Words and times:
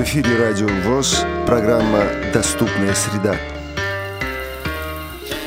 В 0.00 0.02
эфире 0.02 0.34
Радио 0.38 0.66
ВОЗ, 0.86 1.26
программа 1.46 2.02
«Доступная 2.32 2.94
среда». 2.94 3.36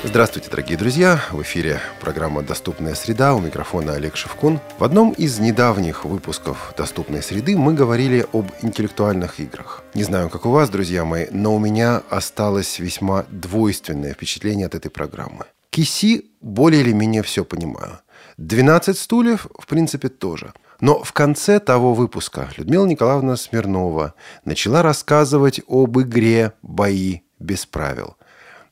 Здравствуйте, 0.03 0.51
дорогие 0.51 0.77
друзья! 0.77 1.19
В 1.31 1.41
эфире 1.41 1.79
программа 1.99 2.43
«Доступная 2.43 2.93
среда». 2.93 3.33
У 3.33 3.39
микрофона 3.39 3.93
Олег 3.95 4.15
Шевкун. 4.15 4.59
В 4.77 4.83
одном 4.83 5.13
из 5.13 5.39
недавних 5.39 6.05
выпусков 6.05 6.71
«Доступной 6.77 7.23
среды» 7.23 7.57
мы 7.57 7.73
говорили 7.73 8.27
об 8.31 8.51
интеллектуальных 8.61 9.39
играх. 9.39 9.81
Не 9.95 10.03
знаю, 10.03 10.29
как 10.29 10.45
у 10.45 10.51
вас, 10.51 10.69
друзья 10.69 11.03
мои, 11.03 11.25
но 11.31 11.55
у 11.55 11.57
меня 11.57 12.03
осталось 12.11 12.77
весьма 12.77 13.25
двойственное 13.31 14.13
впечатление 14.13 14.67
от 14.67 14.75
этой 14.75 14.91
программы. 14.91 15.45
Киси 15.71 16.25
более 16.41 16.81
или 16.81 16.91
менее 16.91 17.23
все 17.23 17.43
понимаю. 17.43 18.01
12 18.37 18.95
стульев, 18.95 19.47
в 19.57 19.65
принципе, 19.65 20.09
тоже. 20.09 20.53
Но 20.83 21.01
в 21.01 21.13
конце 21.13 21.61
того 21.61 21.93
выпуска 21.93 22.49
Людмила 22.57 22.85
Николаевна 22.85 23.37
Смирнова 23.37 24.15
начала 24.43 24.81
рассказывать 24.81 25.61
об 25.65 25.97
игре 26.01 26.51
«Бои 26.61 27.21
без 27.39 27.65
правил». 27.65 28.17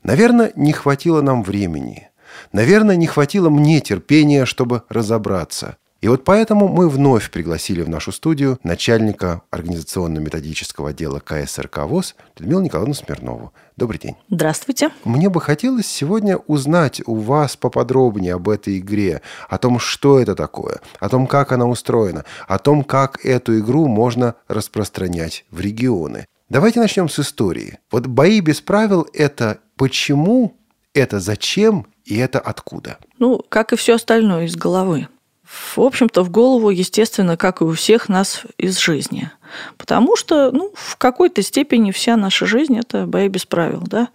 Наверное, 0.04 0.52
не 0.58 0.74
хватило 0.74 1.22
нам 1.22 1.42
времени. 1.42 2.10
Наверное, 2.52 2.98
не 2.98 3.08
хватило 3.08 3.50
мне 3.50 3.80
терпения, 3.80 4.44
чтобы 4.44 4.84
разобраться. 4.90 5.78
И 6.02 6.08
вот 6.08 6.24
поэтому 6.24 6.68
мы 6.68 6.90
вновь 6.90 7.30
пригласили 7.30 7.84
в 7.84 7.90
нашу 7.90 8.12
студию 8.12 8.60
начальника 8.64 9.44
организационно-методического 9.52 10.90
отдела 10.90 11.20
КСРК 11.20 11.86
ВОЗ 11.86 12.16
Людмилу 12.40 12.62
Николаевну 12.62 12.96
Смирнову. 12.96 13.54
Добрый 13.78 14.00
день. 14.00 14.16
Здравствуйте. 14.28 14.90
Мне 15.04 15.30
бы 15.30 15.40
хотелось 15.40 15.86
сегодня 15.86 16.38
узнать 16.38 17.04
у 17.06 17.14
вас 17.14 17.56
поподробнее 17.56 18.34
об 18.34 18.50
этой 18.50 18.80
игре, 18.80 19.22
о 19.48 19.60
том, 19.60 19.78
что 19.78 20.20
это 20.20 20.34
такое, 20.34 20.80
о 21.00 21.08
том, 21.08 21.28
как 21.28 21.52
она 21.52 21.68
устроена, 21.68 22.26
о 22.48 22.58
том, 22.58 22.84
как 22.84 23.24
эту 23.24 23.60
игру 23.60 23.88
можно 23.88 24.34
распространять 24.48 25.46
в 25.52 25.60
регионы. 25.62 26.26
Давайте 26.50 26.80
начнем 26.80 27.10
с 27.10 27.20
истории. 27.20 27.78
Вот 27.92 28.08
бои 28.08 28.40
без 28.40 28.60
правил– 28.60 29.08
это 29.14 29.60
почему, 29.78 30.58
это 30.96 31.20
зачем 31.20 31.86
и 32.06 32.18
это 32.18 32.40
откуда? 32.40 32.98
Ну, 33.20 33.46
как 33.50 33.72
и 33.72 33.76
все 33.76 33.96
остальное 33.96 34.46
из 34.46 34.56
головы 34.56 35.08
в 35.52 35.80
общем-то, 35.80 36.24
в 36.24 36.30
голову, 36.30 36.70
естественно, 36.70 37.36
как 37.36 37.62
и 37.62 37.66
у 37.66 37.74
всех 37.74 38.08
нас 38.08 38.44
из 38.58 38.78
жизни. 38.80 39.30
Потому 39.78 40.16
что, 40.16 40.52
ну, 40.52 40.72
в 40.74 40.96
какой-то 40.96 41.42
степени 41.42 41.92
вся 41.92 42.16
наша 42.16 42.46
жизнь– 42.46 42.80
это 42.80 43.06
бои 43.06 43.28
без 43.28 43.46
правил, 43.46 43.82
да. 43.86 44.08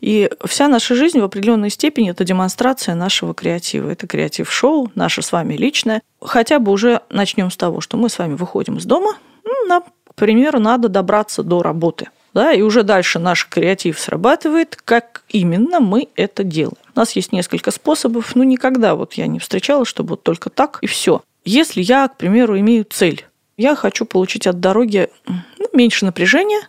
И 0.00 0.30
вся 0.44 0.68
наша 0.68 0.94
жизнь 0.94 1.18
в 1.18 1.24
определенной 1.24 1.70
степени– 1.70 2.10
это 2.12 2.24
демонстрация 2.24 2.94
нашего 2.94 3.34
креатива. 3.34 3.90
Это 3.90 4.06
креатив-шоу, 4.06 4.92
наше 4.94 5.22
с 5.22 5.32
вами 5.32 5.54
личное. 5.54 6.02
Хотя 6.20 6.60
бы 6.60 6.70
уже 6.70 7.00
начнем 7.10 7.50
с 7.50 7.56
того, 7.56 7.80
что 7.80 7.96
мы 7.96 8.08
с 8.08 8.18
вами 8.18 8.34
выходим 8.34 8.76
из 8.76 8.84
дома, 8.84 9.16
ну, 9.44 9.66
нам, 9.66 9.82
к 9.82 10.14
примеру, 10.14 10.60
надо 10.60 10.88
добраться 10.88 11.42
до 11.42 11.62
работы 11.62 12.08
да, 12.36 12.52
и 12.52 12.60
уже 12.60 12.82
дальше 12.82 13.18
наш 13.18 13.48
креатив 13.48 13.98
срабатывает, 13.98 14.76
как 14.84 15.22
именно 15.30 15.80
мы 15.80 16.08
это 16.16 16.44
делаем. 16.44 16.76
У 16.94 16.98
нас 16.98 17.12
есть 17.12 17.32
несколько 17.32 17.70
способов, 17.70 18.36
но 18.36 18.44
никогда 18.44 18.94
вот 18.94 19.14
я 19.14 19.26
не 19.26 19.38
встречала, 19.38 19.86
чтобы 19.86 20.10
вот 20.10 20.22
только 20.22 20.50
так 20.50 20.78
и 20.82 20.86
все. 20.86 21.22
Если 21.46 21.80
я, 21.80 22.06
к 22.08 22.18
примеру, 22.18 22.58
имею 22.58 22.84
цель, 22.84 23.24
я 23.56 23.74
хочу 23.74 24.04
получить 24.04 24.46
от 24.46 24.60
дороги 24.60 25.08
ну, 25.26 25.68
меньше 25.72 26.04
напряжения, 26.04 26.60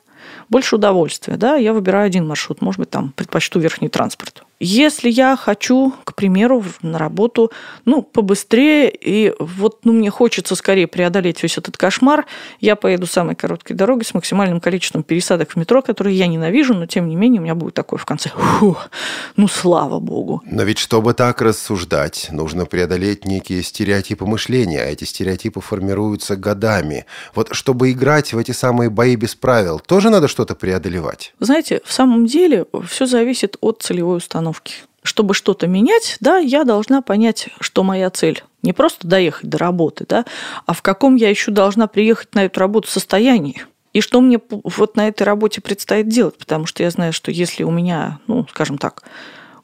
больше 0.47 0.77
удовольствия, 0.77 1.35
да, 1.35 1.57
я 1.57 1.73
выбираю 1.73 2.05
один 2.05 2.25
маршрут, 2.25 2.61
может 2.61 2.79
быть, 2.79 2.89
там 2.89 3.11
предпочту 3.11 3.59
верхний 3.59 3.89
транспорт. 3.89 4.45
Если 4.59 5.11
я 5.11 5.35
хочу, 5.35 5.93
к 6.03 6.15
примеру, 6.15 6.63
на 6.81 6.97
работу, 6.97 7.51
ну, 7.85 8.01
побыстрее, 8.01 8.89
и 8.89 9.31
вот, 9.37 9.85
ну, 9.85 9.93
мне 9.93 10.09
хочется 10.09 10.55
скорее 10.55 10.87
преодолеть 10.87 11.43
весь 11.43 11.59
этот 11.59 11.77
кошмар, 11.77 12.25
я 12.59 12.75
поеду 12.75 13.05
самой 13.05 13.35
короткой 13.35 13.75
дорогой 13.75 14.03
с 14.03 14.15
максимальным 14.15 14.59
количеством 14.59 15.03
пересадок 15.03 15.51
в 15.51 15.55
метро, 15.57 15.83
которые 15.83 16.17
я 16.17 16.25
ненавижу, 16.25 16.73
но, 16.73 16.87
тем 16.87 17.07
не 17.07 17.15
менее, 17.15 17.39
у 17.39 17.43
меня 17.43 17.53
будет 17.53 17.75
такое 17.75 17.99
в 17.99 18.05
конце, 18.05 18.29
фух, 18.29 18.89
ну, 19.35 19.47
слава 19.47 19.99
богу. 19.99 20.41
Но 20.45 20.63
ведь, 20.63 20.79
чтобы 20.79 21.13
так 21.13 21.39
рассуждать, 21.43 22.29
нужно 22.31 22.65
преодолеть 22.65 23.25
некие 23.25 23.61
стереотипы 23.61 24.25
мышления, 24.25 24.81
а 24.81 24.85
эти 24.85 25.03
стереотипы 25.03 25.61
формируются 25.61 26.35
годами. 26.35 27.05
Вот, 27.35 27.49
чтобы 27.51 27.91
играть 27.91 28.33
в 28.33 28.37
эти 28.39 28.53
самые 28.53 28.89
бои 28.89 29.15
без 29.15 29.35
правил, 29.35 29.79
тоже 29.79 30.09
надо 30.09 30.27
что-то 30.27 30.55
преодолевать? 30.55 31.35
Знаете, 31.39 31.81
в 31.85 31.93
самом 31.93 32.25
деле 32.25 32.65
все 32.89 33.05
зависит 33.05 33.57
от 33.61 33.83
целевой 33.83 34.17
установки 34.17 34.46
установки. 34.47 34.75
Чтобы 35.03 35.33
что-то 35.33 35.67
менять, 35.67 36.17
да, 36.19 36.37
я 36.37 36.65
должна 36.65 37.01
понять, 37.01 37.49
что 37.61 37.83
моя 37.83 38.09
цель. 38.09 38.43
Не 38.61 38.73
просто 38.73 39.07
доехать 39.07 39.49
до 39.49 39.57
работы, 39.57 40.05
да, 40.07 40.25
а 40.65 40.73
в 40.73 40.81
каком 40.81 41.15
я 41.15 41.29
еще 41.29 41.51
должна 41.51 41.87
приехать 41.87 42.35
на 42.35 42.43
эту 42.45 42.59
работу 42.59 42.89
состоянии. 42.89 43.63
И 43.93 44.01
что 44.01 44.19
мне 44.19 44.39
вот 44.49 44.97
на 44.97 45.07
этой 45.07 45.23
работе 45.23 45.61
предстоит 45.61 46.09
делать, 46.09 46.37
потому 46.37 46.65
что 46.65 46.83
я 46.83 46.89
знаю, 46.89 47.13
что 47.13 47.31
если 47.31 47.63
у 47.63 47.71
меня, 47.71 48.19
ну, 48.27 48.45
скажем 48.49 48.77
так, 48.77 49.03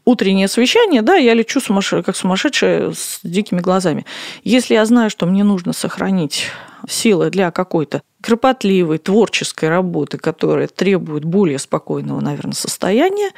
утреннее 0.05 0.47
совещание, 0.47 1.01
да, 1.01 1.15
я 1.15 1.33
лечу 1.33 1.59
сумасш... 1.59 1.89
как 2.05 2.15
сумасшедшая 2.15 2.91
с 2.91 3.19
дикими 3.23 3.59
глазами. 3.59 4.05
Если 4.43 4.73
я 4.73 4.85
знаю, 4.85 5.09
что 5.09 5.25
мне 5.25 5.43
нужно 5.43 5.73
сохранить 5.73 6.47
силы 6.87 7.29
для 7.29 7.51
какой-то 7.51 8.01
кропотливой, 8.21 8.97
творческой 8.97 9.69
работы, 9.69 10.17
которая 10.17 10.67
требует 10.67 11.25
более 11.25 11.59
спокойного, 11.59 12.19
наверное, 12.21 12.53
состояния, 12.53 13.31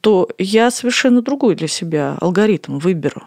то 0.00 0.28
я 0.38 0.70
совершенно 0.70 1.22
другой 1.22 1.54
для 1.54 1.68
себя 1.68 2.16
алгоритм 2.20 2.78
выберу. 2.78 3.22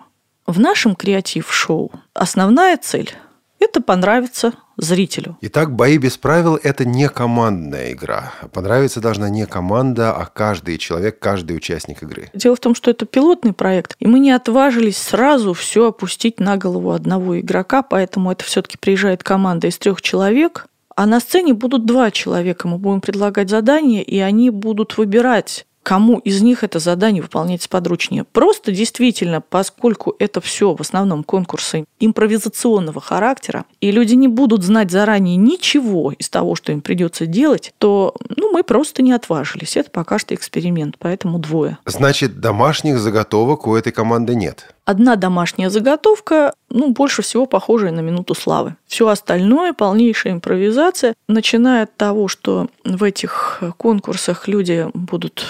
В 0.46 0.60
нашем 0.60 0.96
креатив-шоу 0.96 1.92
основная 2.14 2.78
цель– 2.78 3.12
это 3.60 3.82
понравиться 3.82 4.54
зрителю. 4.78 5.38
Итак, 5.42 5.76
бои 5.76 5.98
без 5.98 6.18
правил– 6.18 6.60
это 6.64 6.86
не 6.86 7.10
командная 7.10 7.94
игра. 7.94 8.34
Понравиться 8.52 9.02
должна 9.02 9.30
не 9.30 9.46
команда, 9.46 10.14
а 10.14 10.26
каждый 10.26 10.78
человек, 10.78 11.20
каждый 11.20 11.56
участник 11.56 12.04
игры. 12.04 12.30
Дело 12.34 12.56
в 12.56 12.60
том, 12.60 12.76
что 12.76 12.92
это 12.92 13.06
пилотный 13.06 13.54
проект, 13.54 13.96
и 14.00 14.08
мы 14.08 14.20
не 14.20 14.32
отважились 14.32 14.98
сразу 14.98 15.54
все 15.54 15.88
опустить 15.88 16.40
на 16.40 16.58
голову 16.58 16.92
одного 16.92 17.40
игрока, 17.40 17.84
поэтому 17.84 18.32
это 18.32 18.44
все-таки 18.44 18.78
приезжает 18.78 19.24
команда 19.24 19.68
из 19.68 19.78
трех 19.78 20.02
человек, 20.02 20.68
а 20.96 21.06
на 21.06 21.20
сцене 21.20 21.54
будут 21.54 21.86
два 21.86 22.12
человека. 22.12 22.68
Мы 22.68 22.78
будем 22.78 23.02
предлагать 23.02 23.50
задания, 23.50 24.02
и 24.02 24.20
они 24.20 24.50
будут 24.50 24.98
выбирать 24.98 25.66
кому 25.84 26.20
из 26.20 26.42
них 26.42 26.64
это 26.64 26.80
задание 26.80 27.22
выполнять 27.22 27.62
сподручнее. 27.62 28.24
Просто 28.24 28.72
действительно, 28.72 29.42
поскольку 29.42 30.16
это 30.18 30.42
все 30.42 30.74
в 30.74 30.82
основном 30.82 31.24
конкурсы 31.24 31.86
импровизационного 32.00 33.02
характера, 33.02 33.66
и 33.82 33.92
люди 33.92 34.16
не 34.16 34.28
будут 34.28 34.64
знать 34.64 34.90
заранее 34.90 35.36
ничего 35.36 36.12
из 36.12 36.30
того, 36.30 36.56
что 36.56 36.72
им 36.72 36.82
придется 36.82 37.26
делать, 37.26 37.74
то 37.78 38.16
ну, 38.30 38.52
мы 38.52 38.64
просто 38.64 39.02
не 39.02 39.12
отважились. 39.12 39.78
Это 39.78 39.92
пока 39.92 40.18
что 40.18 40.34
эксперимент, 40.34 40.96
поэтому 40.98 41.38
двое. 41.40 41.78
Значит, 41.86 42.40
домашних 42.40 43.00
заготовок 43.00 43.68
у 43.68 43.76
этой 43.76 43.92
команды 43.92 44.36
нет? 44.36 44.73
Одна 44.86 45.16
домашняя 45.16 45.70
заготовка, 45.70 46.54
ну, 46.70 46.92
больше 46.92 47.22
всего 47.22 47.46
похожая 47.46 47.92
на 47.92 48.02
минуту 48.02 48.36
славы. 48.36 48.76
Все 48.86 49.08
остальное– 49.08 49.72
полнейшая 49.74 50.34
импровизация, 50.34 51.16
начиная 51.28 51.84
от 51.84 51.96
того, 51.96 52.28
что 52.28 52.68
в 52.84 53.04
этих 53.04 53.64
конкурсах 53.78 54.50
люди 54.50 54.88
будут 54.94 55.46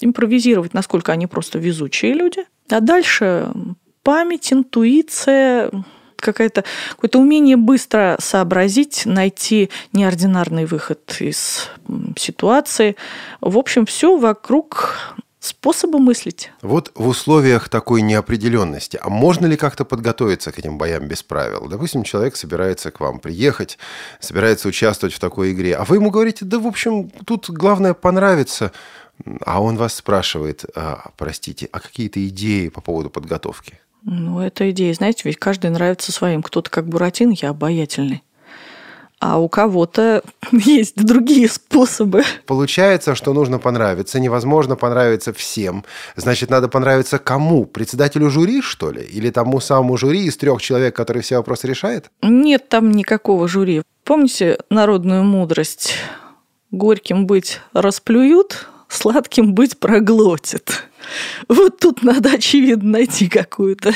импровизировать, 0.00 0.72
насколько 0.72 1.10
они 1.10 1.26
просто 1.26 1.58
везучие 1.58 2.14
люди, 2.14 2.44
а 2.68 2.80
дальше 2.80 3.48
память, 4.04 4.52
интуиция, 4.52 5.70
какое-то 6.16 6.64
какое-то 6.90 7.18
умение 7.18 7.56
быстро 7.56 8.16
сообразить, 8.20 9.02
найти 9.04 9.70
неординарный 9.92 10.66
выход 10.66 11.16
из 11.18 11.68
ситуации. 12.16 12.94
В 13.40 13.58
общем, 13.58 13.86
все 13.86 14.16
вокруг 14.16 15.16
способа 15.40 15.98
мыслить. 15.98 16.52
Вот 16.62 16.92
в 16.94 17.08
условиях 17.08 17.68
такой 17.68 18.02
неопределенности, 18.02 18.98
а 19.02 19.08
можно 19.08 19.46
ли 19.46 19.56
как-то 19.56 19.84
подготовиться 19.84 20.52
к 20.52 20.58
этим 20.58 20.78
боям 20.78 21.08
без 21.08 21.22
правил? 21.22 21.66
Допустим, 21.68 22.04
человек 22.04 22.36
собирается 22.36 22.90
к 22.90 23.00
вам 23.00 23.18
приехать, 23.18 23.78
собирается 24.20 24.68
участвовать 24.68 25.14
в 25.14 25.18
такой 25.18 25.52
игре, 25.52 25.74
а 25.76 25.84
вы 25.84 25.96
ему 25.96 26.10
говорите, 26.10 26.44
да, 26.44 26.58
в 26.58 26.66
общем, 26.66 27.10
тут 27.26 27.48
главное 27.50 27.94
понравится, 27.94 28.72
а 29.44 29.62
он 29.62 29.76
вас 29.76 29.94
спрашивает, 29.94 30.64
а, 30.76 31.10
простите, 31.16 31.68
а 31.72 31.80
какие-то 31.80 32.26
идеи 32.28 32.68
по 32.68 32.80
поводу 32.80 33.10
подготовки? 33.10 33.80
Ну, 34.02 34.40
это 34.40 34.70
идея, 34.70 34.94
знаете, 34.94 35.22
ведь 35.24 35.38
каждый 35.38 35.70
нравится 35.70 36.10
своим. 36.10 36.42
Кто-то 36.42 36.70
как 36.70 36.88
Буратино, 36.88 37.34
я 37.36 37.50
обаятельный 37.50 38.22
а 39.20 39.38
у 39.38 39.48
кого-то 39.48 40.22
есть 40.52 40.96
другие 40.96 41.48
способы. 41.48 42.24
Получается, 42.46 43.14
что 43.14 43.32
нужно 43.32 43.58
понравиться. 43.58 44.18
Невозможно 44.18 44.76
понравиться 44.76 45.32
всем. 45.32 45.84
Значит, 46.16 46.50
надо 46.50 46.68
понравиться 46.68 47.18
кому? 47.18 47.66
Председателю 47.66 48.30
жюри, 48.30 48.62
что 48.62 48.90
ли? 48.90 49.02
Или 49.02 49.30
тому 49.30 49.60
самому 49.60 49.96
жюри 49.96 50.24
из 50.24 50.36
трех 50.36 50.60
человек, 50.62 50.96
который 50.96 51.22
все 51.22 51.36
вопросы 51.36 51.66
решает? 51.68 52.10
Нет 52.22 52.68
там 52.68 52.90
никакого 52.90 53.46
жюри. 53.46 53.82
Помните 54.04 54.58
народную 54.70 55.22
мудрость? 55.22 55.94
Горьким 56.70 57.26
быть 57.26 57.60
расплюют, 57.74 58.68
сладким 58.88 59.54
быть 59.54 59.78
проглотит. 59.78 60.84
Вот 61.48 61.78
тут 61.78 62.02
надо, 62.02 62.30
очевидно, 62.30 62.90
найти 62.92 63.28
какую-то 63.28 63.92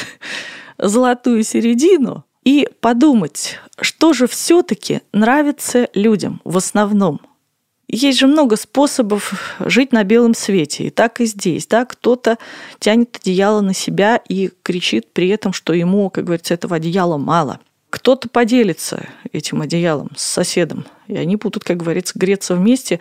золотую 0.79 1.45
середину, 1.45 2.25
и 2.45 2.69
подумать, 2.81 3.59
что 3.81 4.13
же 4.13 4.27
все-таки 4.27 5.01
нравится 5.13 5.89
людям 5.95 6.41
в 6.45 6.57
основном. 6.57 7.21
есть 7.89 8.19
же 8.19 8.27
много 8.27 8.57
способов 8.57 9.59
жить 9.61 9.93
на 9.93 10.05
белом 10.05 10.35
свете. 10.35 10.85
И 10.85 10.91
так 10.91 11.21
и 11.21 11.27
здесь. 11.27 11.67
Да? 11.67 11.85
Кто-то 11.85 12.39
тянет 12.79 13.17
одеяло 13.17 13.61
на 13.61 13.75
себя 13.75 14.21
и 14.29 14.51
кричит 14.63 15.13
при 15.13 15.29
этом, 15.29 15.53
что 15.53 15.73
ему, 15.73 16.11
как 16.11 16.25
говорится, 16.25 16.55
этого 16.55 16.77
одеяла 16.77 17.17
мало. 17.17 17.61
Кто-то 17.91 18.29
поделится 18.29 19.09
этим 19.33 19.63
одеялом 19.63 20.11
с 20.17 20.25
соседом, 20.25 20.85
и 21.07 21.17
они 21.17 21.37
будут, 21.37 21.63
как 21.63 21.77
говорится, 21.77 22.19
греться 22.19 22.57
вместе 22.57 22.99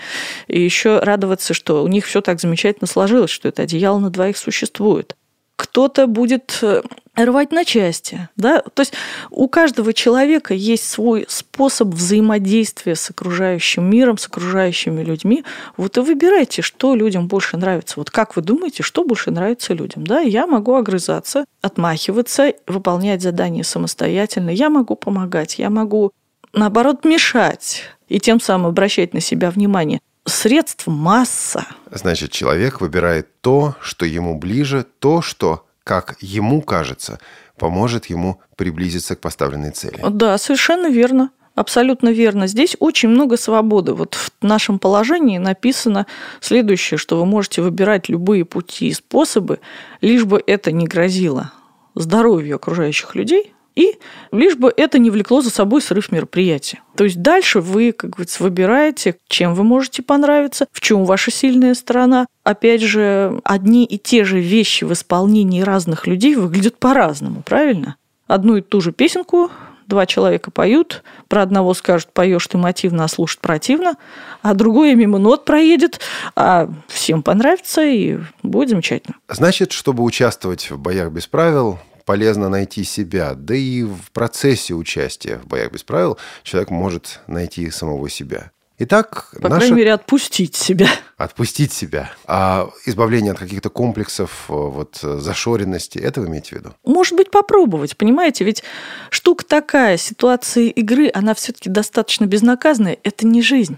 и 0.47 0.61
еще 0.61 0.99
радоваться, 0.99 1.55
что 1.55 1.83
у 1.83 1.87
них 1.87 2.05
все 2.05 2.21
так 2.21 2.39
замечательно 2.39 2.85
сложилось, 2.85 3.31
что 3.31 3.47
это 3.47 3.63
одеяло 3.63 3.97
на 3.97 4.11
двоих 4.11 4.37
существует 4.37 5.15
кто-то 5.55 6.07
будет 6.07 6.59
э, 6.61 6.81
рвать 7.15 7.51
на 7.51 7.63
части. 7.63 8.27
Да? 8.35 8.61
То 8.61 8.81
есть 8.81 8.93
у 9.29 9.47
каждого 9.47 9.93
человека 9.93 10.53
есть 10.53 10.89
свой 10.89 11.25
способ 11.29 11.89
взаимодействия 11.89 12.95
с 12.95 13.09
окружающим 13.09 13.89
миром, 13.89 14.17
с 14.17 14.27
окружающими 14.27 15.03
людьми. 15.03 15.43
Вот 15.77 15.97
и 15.97 16.01
выбирайте, 16.01 16.61
что 16.61 16.95
людям 16.95 17.27
больше 17.27 17.57
нравится. 17.57 17.95
Вот 17.97 18.09
как 18.09 18.35
вы 18.35 18.41
думаете, 18.41 18.83
что 18.83 19.03
больше 19.03 19.31
нравится 19.31 19.73
людям? 19.73 20.05
Да? 20.05 20.21
Я 20.21 20.47
могу 20.47 20.75
огрызаться, 20.75 21.45
отмахиваться, 21.61 22.53
выполнять 22.67 23.21
задания 23.21 23.63
самостоятельно. 23.63 24.49
Я 24.49 24.69
могу 24.69 24.95
помогать, 24.95 25.59
я 25.59 25.69
могу, 25.69 26.11
наоборот, 26.53 27.05
мешать 27.05 27.83
и 28.07 28.19
тем 28.19 28.39
самым 28.39 28.67
обращать 28.67 29.13
на 29.13 29.19
себя 29.19 29.51
внимание– 29.51 29.99
средств 30.25 30.87
масса. 30.87 31.65
Значит, 31.91 32.31
человек 32.31 32.81
выбирает 32.81 33.27
то, 33.41 33.75
что 33.81 34.05
ему 34.05 34.37
ближе, 34.37 34.85
то, 34.99 35.21
что, 35.21 35.65
как 35.83 36.15
ему 36.19 36.61
кажется, 36.61 37.19
поможет 37.57 38.07
ему 38.07 38.39
приблизиться 38.55 39.15
к 39.15 39.19
поставленной 39.21 39.71
цели. 39.71 39.99
Да, 40.09 40.37
совершенно 40.37 40.87
верно. 40.87 41.31
Абсолютно 41.55 42.09
верно. 42.09 42.47
Здесь 42.47 42.75
очень 42.79 43.09
много 43.09 43.37
свободы. 43.37 43.93
Вот 43.93 44.15
в 44.15 44.31
нашем 44.41 44.79
положении 44.79 45.37
написано 45.37 46.07
следующее, 46.41 46.97
что 46.97 47.17
вы 47.17 47.25
можете 47.25 47.61
выбирать 47.61 48.09
любые 48.09 48.43
пути 48.43 48.87
и 48.87 48.93
способы, 48.93 49.59
лишь 50.01 50.25
бы 50.25 50.41
это 50.47 50.71
не 50.71 50.87
грозило 50.87 51.51
здоровью 51.93 52.55
окружающих 52.55 53.13
людей, 53.13 53.53
и 53.75 53.97
лишь 54.31 54.55
бы 54.55 54.73
это 54.75 54.99
не 54.99 55.09
влекло 55.09 55.41
за 55.41 55.49
собой 55.49 55.81
срыв 55.81 56.11
мероприятия. 56.11 56.81
То 56.95 57.03
есть 57.03 57.21
дальше 57.21 57.59
вы, 57.59 57.91
как 57.91 58.11
говорится, 58.11 58.43
выбираете, 58.43 59.17
чем 59.27 59.55
вы 59.55 59.63
можете 59.63 60.01
понравиться, 60.01 60.67
в 60.71 60.81
чем 60.81 61.05
ваша 61.05 61.31
сильная 61.31 61.73
сторона. 61.73 62.27
Опять 62.43 62.81
же, 62.81 63.39
одни 63.43 63.85
и 63.85 63.97
те 63.97 64.23
же 64.23 64.39
вещи 64.39 64.83
в 64.83 64.93
исполнении 64.93 65.61
разных 65.61 66.07
людей 66.07 66.35
выглядят 66.35 66.77
по-разному, 66.77 67.41
правильно? 67.41 67.95
Одну 68.27 68.57
и 68.57 68.61
ту 68.61 68.81
же 68.81 68.91
песенку 68.91 69.49
два 69.87 70.05
человека 70.05 70.51
поют, 70.51 71.03
про 71.27 71.41
одного 71.41 71.73
скажут, 71.73 72.09
поешь 72.13 72.47
ты 72.47 72.57
мотивно, 72.57 73.03
а 73.03 73.07
слушать 73.07 73.39
противно, 73.39 73.95
а 74.41 74.53
другой 74.53 74.95
мимо 74.95 75.19
нот 75.19 75.45
проедет, 75.45 75.99
а 76.35 76.69
всем 76.87 77.21
понравится 77.21 77.83
и 77.83 78.19
будет 78.41 78.69
замечательно. 78.69 79.17
Значит, 79.29 79.71
чтобы 79.71 80.03
участвовать 80.03 80.71
в 80.71 80.79
боях 80.79 81.11
без 81.11 81.27
правил, 81.27 81.79
полезно 82.05 82.49
найти 82.49 82.83
себя. 82.83 83.33
Да 83.35 83.55
и 83.55 83.83
в 83.83 84.11
процессе 84.11 84.73
участия 84.73 85.37
в 85.37 85.47
боях 85.47 85.71
без 85.71 85.83
правил 85.83 86.17
человек 86.43 86.69
может 86.69 87.21
найти 87.27 87.69
самого 87.69 88.09
себя. 88.09 88.51
Итак, 88.79 89.33
по 89.41 89.49
наша... 89.49 89.59
крайней 89.59 89.77
мере, 89.77 89.93
отпустить 89.93 90.55
себя. 90.55 90.87
Отпустить 91.17 91.71
себя. 91.71 92.11
А 92.25 92.69
избавление 92.85 93.31
от 93.31 93.39
каких-то 93.39 93.69
комплексов, 93.69 94.45
э, 94.49 94.53
вот 94.53 94.97
зашоренности, 95.01 95.99
это 95.99 96.21
вы 96.21 96.27
имеете 96.27 96.55
в 96.55 96.59
виду? 96.59 96.73
Может 96.83 97.15
быть, 97.15 97.29
попробовать, 97.29 97.95
понимаете? 97.95 98.43
Ведь 98.43 98.63
штука 99.09 99.45
такая, 99.45 99.97
ситуация 99.97 100.65
игры, 100.65 101.09
она 101.13 101.35
все-таки 101.35 101.69
достаточно 101.69 102.25
безнаказанная. 102.25 102.97
Это 103.03 103.27
не 103.27 103.41
жизнь. 103.41 103.77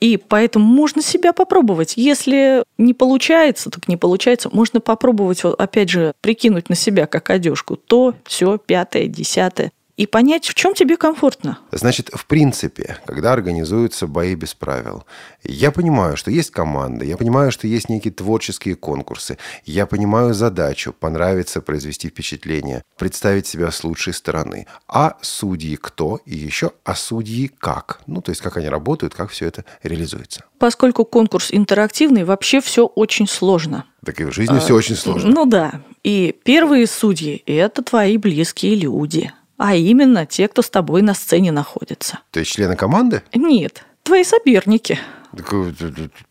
И 0.00 0.16
поэтому 0.16 0.64
можно 0.64 1.02
себя 1.02 1.32
попробовать. 1.32 1.94
Если 1.96 2.64
не 2.78 2.94
получается, 2.94 3.70
так 3.70 3.88
не 3.88 3.96
получается. 3.96 4.50
Можно 4.52 4.80
попробовать, 4.80 5.42
опять 5.44 5.88
же, 5.88 6.12
прикинуть 6.20 6.68
на 6.68 6.74
себя 6.74 7.06
как 7.06 7.30
одежку. 7.30 7.76
То, 7.76 8.14
все, 8.24 8.58
пятое, 8.58 9.06
десятое 9.06 9.72
и 9.96 10.06
понять, 10.06 10.46
в 10.46 10.54
чем 10.54 10.74
тебе 10.74 10.96
комфортно. 10.96 11.58
Значит, 11.72 12.10
в 12.12 12.26
принципе, 12.26 12.98
когда 13.06 13.32
организуются 13.32 14.06
бои 14.06 14.34
без 14.34 14.54
правил, 14.54 15.04
я 15.42 15.70
понимаю, 15.70 16.16
что 16.16 16.30
есть 16.30 16.50
команда, 16.50 17.04
я 17.04 17.16
понимаю, 17.16 17.50
что 17.50 17.66
есть 17.66 17.88
некие 17.88 18.12
творческие 18.12 18.74
конкурсы, 18.74 19.38
я 19.64 19.86
понимаю 19.86 20.34
задачу 20.34 20.92
понравиться, 20.92 21.60
произвести 21.60 22.08
впечатление, 22.08 22.82
представить 22.98 23.46
себя 23.46 23.70
с 23.70 23.82
лучшей 23.84 24.12
стороны. 24.12 24.66
А 24.86 25.16
судьи 25.22 25.76
кто 25.76 26.20
и 26.26 26.34
еще 26.34 26.72
а 26.84 26.94
судьи 26.94 27.48
как? 27.48 28.00
Ну, 28.06 28.20
то 28.20 28.30
есть, 28.30 28.42
как 28.42 28.56
они 28.56 28.68
работают, 28.68 29.14
как 29.14 29.30
все 29.30 29.46
это 29.46 29.64
реализуется. 29.82 30.44
Поскольку 30.58 31.04
конкурс 31.04 31.48
интерактивный, 31.50 32.24
вообще 32.24 32.60
все 32.60 32.86
очень 32.86 33.26
сложно. 33.26 33.86
Так 34.04 34.20
и 34.20 34.24
в 34.24 34.32
жизни 34.32 34.56
а, 34.56 34.60
все 34.60 34.74
очень 34.74 34.94
сложно. 34.94 35.30
Ну 35.30 35.46
да. 35.46 35.80
И 36.04 36.34
первые 36.44 36.86
судьи– 36.86 37.42
это 37.46 37.82
твои 37.82 38.18
близкие 38.18 38.74
люди– 38.74 39.32
а 39.58 39.74
именно 39.74 40.26
те, 40.26 40.48
кто 40.48 40.62
с 40.62 40.70
тобой 40.70 41.02
на 41.02 41.14
сцене 41.14 41.52
находится. 41.52 42.20
То 42.30 42.40
есть 42.40 42.52
члены 42.52 42.76
команды? 42.76 43.22
Нет, 43.34 43.84
твои 44.02 44.24
соперники. 44.24 44.98
Так, 45.36 45.52
э, 45.52 45.72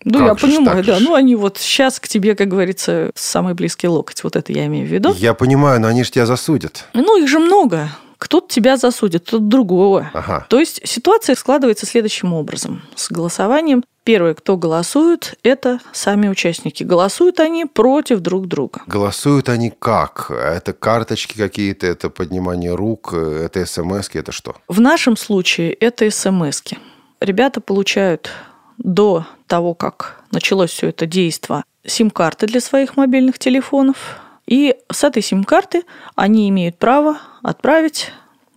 ну, 0.03 0.25
я 0.25 0.33
же, 0.33 0.39
понимаю, 0.39 0.83
да. 0.83 0.95
Же? 0.95 1.03
Ну, 1.03 1.13
они 1.13 1.35
вот 1.35 1.57
сейчас 1.57 1.99
к 1.99 2.07
тебе, 2.07 2.35
как 2.35 2.47
говорится, 2.47 3.11
самый 3.15 3.53
близкий 3.53 3.87
локоть. 3.87 4.23
Вот 4.23 4.35
это 4.35 4.51
я 4.51 4.65
имею 4.65 4.87
в 4.87 4.91
виду. 4.91 5.13
Я 5.15 5.33
понимаю, 5.33 5.79
но 5.79 5.87
они 5.87 6.03
же 6.03 6.11
тебя 6.11 6.25
засудят. 6.25 6.87
Ну, 6.93 7.21
их 7.21 7.27
же 7.27 7.39
много. 7.39 7.89
Кто-то 8.25 8.47
тебя 8.47 8.75
засудит, 8.75 9.27
кто-то 9.27 9.43
другого. 9.43 10.09
Ага. 10.11 10.47
То 10.49 10.59
есть 10.59 10.81
ситуация 10.83 11.35
складывается 11.35 11.85
следующим 11.85 12.33
образом. 12.33 12.81
С 12.95 13.11
голосованием 13.11 13.83
Первые, 14.03 14.35
кто 14.35 14.55
голосует, 14.55 15.33
это 15.41 15.79
сами 15.91 16.27
участники. 16.27 16.83
Голосуют 16.83 17.39
они 17.39 17.65
против 17.65 18.19
друг 18.19 18.47
друга. 18.47 18.83
Голосуют 18.85 19.49
они 19.49 19.71
как? 19.71 20.29
Это 20.29 20.73
карточки 20.73 21.35
какие-то, 21.35 21.87
это 21.87 22.11
поднимание 22.11 22.75
рук, 22.75 23.13
это 23.13 23.65
смс 23.65 24.09
это 24.13 24.31
что? 24.31 24.57
В 24.67 24.79
нашем 24.79 25.17
случае 25.17 25.73
это 25.73 26.09
смс 26.11 26.61
-ки. 26.61 26.77
Ребята 27.19 27.61
получают 27.61 28.29
до 28.77 29.25
того, 29.47 29.73
как 29.73 30.23
началось 30.31 30.69
все 30.69 30.89
это 30.89 31.07
действо, 31.07 31.63
сим-карты 31.83 32.45
для 32.45 32.61
своих 32.61 32.97
мобильных 32.97 33.39
телефонов. 33.39 34.19
И 34.47 34.75
с 34.91 35.03
этой 35.03 35.21
сим-карты 35.21 35.83
они 36.15 36.49
имеют 36.49 36.77
право 36.77 37.17
отправить 37.41 38.11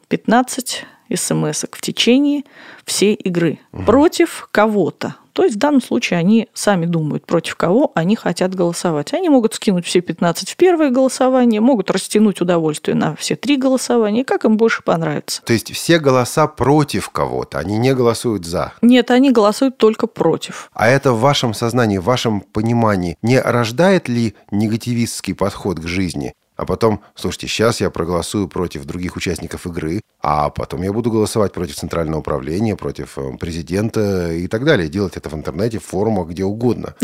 15 0.09 0.85
смс 1.15 1.65
в 1.71 1.81
течение 1.81 2.45
всей 2.85 3.15
игры 3.15 3.59
угу. 3.73 3.85
против 3.85 4.49
кого-то. 4.51 5.17
То 5.39 5.45
есть 5.45 5.55
в 5.55 5.61
данном 5.61 5.81
случае 5.81 6.19
они 6.19 6.49
сами 6.53 6.85
думают, 6.85 7.25
против 7.25 7.55
кого 7.55 7.93
они 7.95 8.17
хотят 8.17 8.57
голосовать. 8.57 9.13
Они 9.15 9.29
могут 9.29 9.55
скинуть 9.55 9.87
все 9.87 10.01
15 10.01 10.51
в 10.51 10.57
первое 10.57 10.91
голосование, 10.91 11.61
могут 11.61 11.93
растянуть 11.93 12.41
удовольствие 12.41 12.97
на 12.97 13.15
все 13.15 13.37
три 13.37 13.57
голосования, 13.57 14.25
как 14.25 14.45
им 14.45 14.57
больше 14.57 14.83
понравится. 14.83 15.41
То 15.43 15.53
есть 15.53 15.73
все 15.73 16.01
голоса 16.01 16.49
против 16.49 17.11
кого-то, 17.11 17.61
они 17.61 17.79
не 17.79 17.95
голосуют 17.95 18.47
за? 18.47 18.73
Нет, 18.83 19.13
они 19.13 19.31
голосуют 19.31 19.79
только 19.79 20.09
против. 20.09 20.73
А 20.73 20.89
это 20.89 21.13
в 21.13 21.21
вашем 21.21 21.55
сознании, 21.55 21.99
в 21.99 22.05
вашем 22.05 22.41
понимании 22.41 23.17
не 23.23 23.41
рождает 23.41 24.09
ли 24.09 24.35
негативистский 24.51 25.37
подход 25.37 25.79
к 25.79 25.87
жизни? 25.87 26.35
А 26.59 26.67
потом, 26.67 27.03
слушайте, 27.15 27.47
сейчас 27.47 27.81
я 27.81 27.89
проголосую 27.89 28.49
против 28.49 28.85
других 28.85 29.15
участников 29.15 29.65
игры, 29.69 30.01
а 30.21 30.51
потом 30.51 30.83
я 30.83 30.93
буду 30.93 31.09
голосовать 31.09 31.53
против 31.53 31.77
Центрального 31.77 32.19
управления, 32.19 32.75
против 32.75 33.17
э, 33.17 33.37
президента 33.39 34.33
и 34.33 34.49
так 34.49 34.65
далее. 34.65 34.89
Делать 34.89 35.17
это 35.17 35.29
в 35.29 35.35
интернете, 35.35 35.79
в 35.79 35.85
форумах, 35.85 36.27
где 36.27 36.43
угодно. 36.43 36.97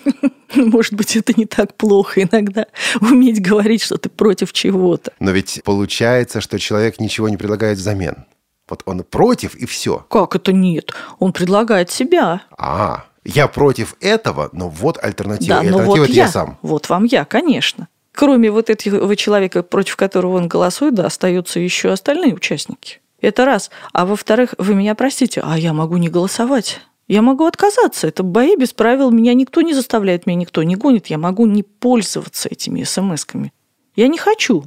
Может 0.54 0.94
быть, 0.94 1.14
это 1.14 1.34
не 1.36 1.44
так 1.44 1.74
плохо 1.74 2.22
иногда, 2.22 2.64
уметь 3.02 3.42
говорить, 3.42 3.82
что 3.82 3.98
ты 3.98 4.08
против 4.08 4.54
чего-то. 4.54 5.12
Но 5.20 5.30
ведь 5.30 5.60
получается, 5.62 6.40
что 6.40 6.58
человек 6.58 6.98
ничего 6.98 7.28
не 7.28 7.36
предлагает 7.36 7.76
взамен. 7.76 8.24
Вот 8.66 8.82
он 8.86 9.04
против, 9.04 9.54
и 9.56 9.66
все. 9.66 10.06
Как 10.08 10.36
это 10.36 10.54
нет? 10.54 10.94
Он 11.18 11.34
предлагает 11.34 11.90
себя. 11.90 12.44
А, 12.56 13.04
я 13.24 13.46
против 13.46 13.94
этого, 14.00 14.48
но 14.52 14.70
вот 14.70 14.96
альтернатива. 15.04 15.56
Да, 15.56 15.60
альтернатива 15.60 15.96
вот 15.96 16.04
это 16.04 16.12
я. 16.12 16.24
я 16.24 16.28
сам. 16.30 16.58
Вот 16.62 16.88
вам 16.88 17.04
я, 17.04 17.26
конечно. 17.26 17.88
Кроме 18.14 18.50
вот 18.50 18.68
этого 18.68 19.16
человека, 19.16 19.62
против 19.62 19.96
которого 19.96 20.36
он 20.36 20.48
голосует, 20.48 20.94
да, 20.94 21.06
остаются 21.06 21.58
еще 21.60 21.90
остальные 21.90 22.34
участники. 22.34 23.00
Это 23.20 23.44
раз. 23.44 23.70
А 23.92 24.04
во-вторых, 24.04 24.54
вы 24.58 24.74
меня 24.74 24.94
простите, 24.94 25.40
а 25.44 25.58
я 25.58 25.72
могу 25.72 25.96
не 25.96 26.08
голосовать. 26.08 26.80
Я 27.08 27.22
могу 27.22 27.46
отказаться. 27.46 28.06
Это 28.06 28.22
бои 28.22 28.56
без 28.56 28.72
правил. 28.72 29.10
Меня 29.10 29.34
никто 29.34 29.60
не 29.62 29.74
заставляет, 29.74 30.26
меня 30.26 30.36
никто 30.40 30.62
не 30.62 30.76
гонит. 30.76 31.06
Я 31.06 31.18
могу 31.18 31.46
не 31.46 31.62
пользоваться 31.62 32.48
этими 32.48 32.82
смс-ками. 32.82 33.52
Я 33.96 34.08
не 34.08 34.18
хочу 34.18 34.64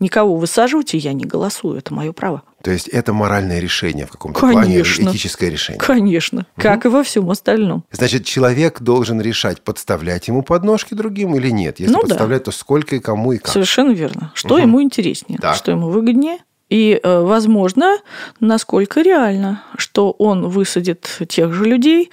никого 0.00 0.36
высаживать, 0.36 0.94
и 0.94 0.98
я 0.98 1.12
не 1.12 1.24
голосую. 1.24 1.78
Это 1.78 1.94
мое 1.94 2.12
право. 2.12 2.42
То 2.62 2.70
есть 2.70 2.88
это 2.88 3.12
моральное 3.12 3.60
решение 3.60 4.06
в 4.06 4.10
каком-то 4.10 4.40
плане, 4.40 4.80
этическое 4.80 5.50
решение. 5.50 5.80
Конечно, 5.80 6.40
угу. 6.40 6.62
как 6.62 6.84
и 6.84 6.88
во 6.88 7.02
всем 7.02 7.30
остальном. 7.30 7.84
Значит, 7.90 8.24
человек 8.24 8.80
должен 8.80 9.20
решать, 9.20 9.62
подставлять 9.62 10.28
ему 10.28 10.42
подножки 10.42 10.94
другим 10.94 11.34
или 11.36 11.50
нет. 11.50 11.80
Если 11.80 11.92
ну, 11.92 12.02
подставлять, 12.02 12.40
да. 12.40 12.44
то 12.46 12.50
сколько 12.52 12.96
и 12.96 13.00
кому 13.00 13.32
и 13.32 13.38
как. 13.38 13.48
Совершенно 13.48 13.92
верно. 13.92 14.32
Что 14.34 14.54
угу. 14.54 14.62
ему 14.62 14.82
интереснее, 14.82 15.38
так. 15.38 15.56
что 15.56 15.70
ему 15.70 15.88
выгоднее. 15.88 16.38
И, 16.70 16.98
э, 17.02 17.20
возможно, 17.20 17.98
насколько 18.40 19.02
реально, 19.02 19.62
что 19.76 20.10
он 20.12 20.48
высадит 20.48 21.20
тех 21.28 21.52
же 21.52 21.64
людей, 21.64 22.10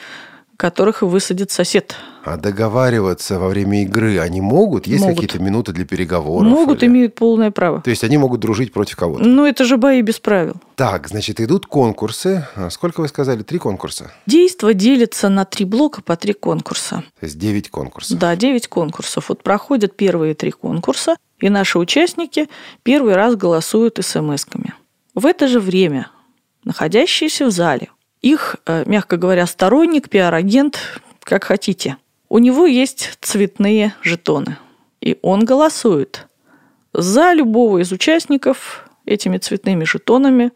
которых 0.58 1.02
высадит 1.02 1.52
сосед. 1.52 1.96
А 2.30 2.38
договариваться 2.38 3.40
во 3.40 3.48
время 3.48 3.82
игры 3.82 4.20
они 4.20 4.40
могут? 4.40 4.86
Есть 4.86 5.04
какие-то 5.04 5.40
минуты 5.40 5.72
для 5.72 5.84
переговоров? 5.84 6.48
Могут, 6.48 6.84
или- 6.84 6.90
имеют 6.90 7.16
полное 7.16 7.50
право. 7.50 7.82
То 7.82 7.90
есть 7.90 8.04
они 8.04 8.20
могут 8.20 8.40
дружить 8.40 8.72
против 8.72 8.98
кого-то? 8.98 9.24
Ну, 9.26 9.48
это 9.48 9.66
же 9.66 9.78
бои 9.78 10.04
без 10.04 10.20
правил. 10.20 10.54
Так, 10.76 11.08
значит, 11.08 11.42
идут 11.42 11.66
конкурсы. 11.66 12.46
А 12.56 12.70
Сколько 12.70 13.02
вы 13.02 13.08
сказали? 13.08 13.42
Три 13.42 13.58
конкурса? 13.58 14.12
Действо 14.28 14.76
делится 14.76 15.28
на 15.30 15.44
три 15.44 15.66
блока 15.66 16.04
по 16.04 16.16
три 16.16 16.34
конкурса. 16.34 17.04
То 17.20 17.26
есть 17.26 17.40
девять 17.40 17.72
конкурсов. 17.72 18.20
Да, 18.20 18.36
9 18.36 18.68
конкурсов. 18.68 19.30
Вот 19.30 19.42
проходят 19.42 19.98
первые 19.98 20.36
три 20.36 20.52
конкурса, 20.52 21.16
и 21.40 21.50
наши 21.50 21.80
участники 21.80 22.48
первый 22.84 23.16
раз 23.16 23.36
голосуют 23.38 23.98
смс-ками. 23.98 24.76
В 25.16 25.26
это 25.26 25.48
же 25.48 25.60
время, 25.60 26.12
находящиеся 26.64 27.48
в 27.48 27.52
зале, 27.52 27.90
их, 28.22 28.58
э, 28.68 28.84
мягко 28.86 29.18
говоря, 29.18 29.48
сторонник, 29.48 30.10
пиар-агент, 30.10 30.78
как 31.24 31.46
хотите, 31.46 31.98
у 32.30 32.38
него 32.38 32.66
есть 32.68 33.18
цветные 33.22 33.96
жетоны. 34.02 34.58
И 35.02 35.18
он 35.22 35.46
голосует 35.46 36.28
за 36.94 37.34
любого 37.34 37.80
из 37.80 37.92
участников 37.92 38.90
этими 39.06 39.38
цветными 39.38 39.84
жетонами, 39.84 40.52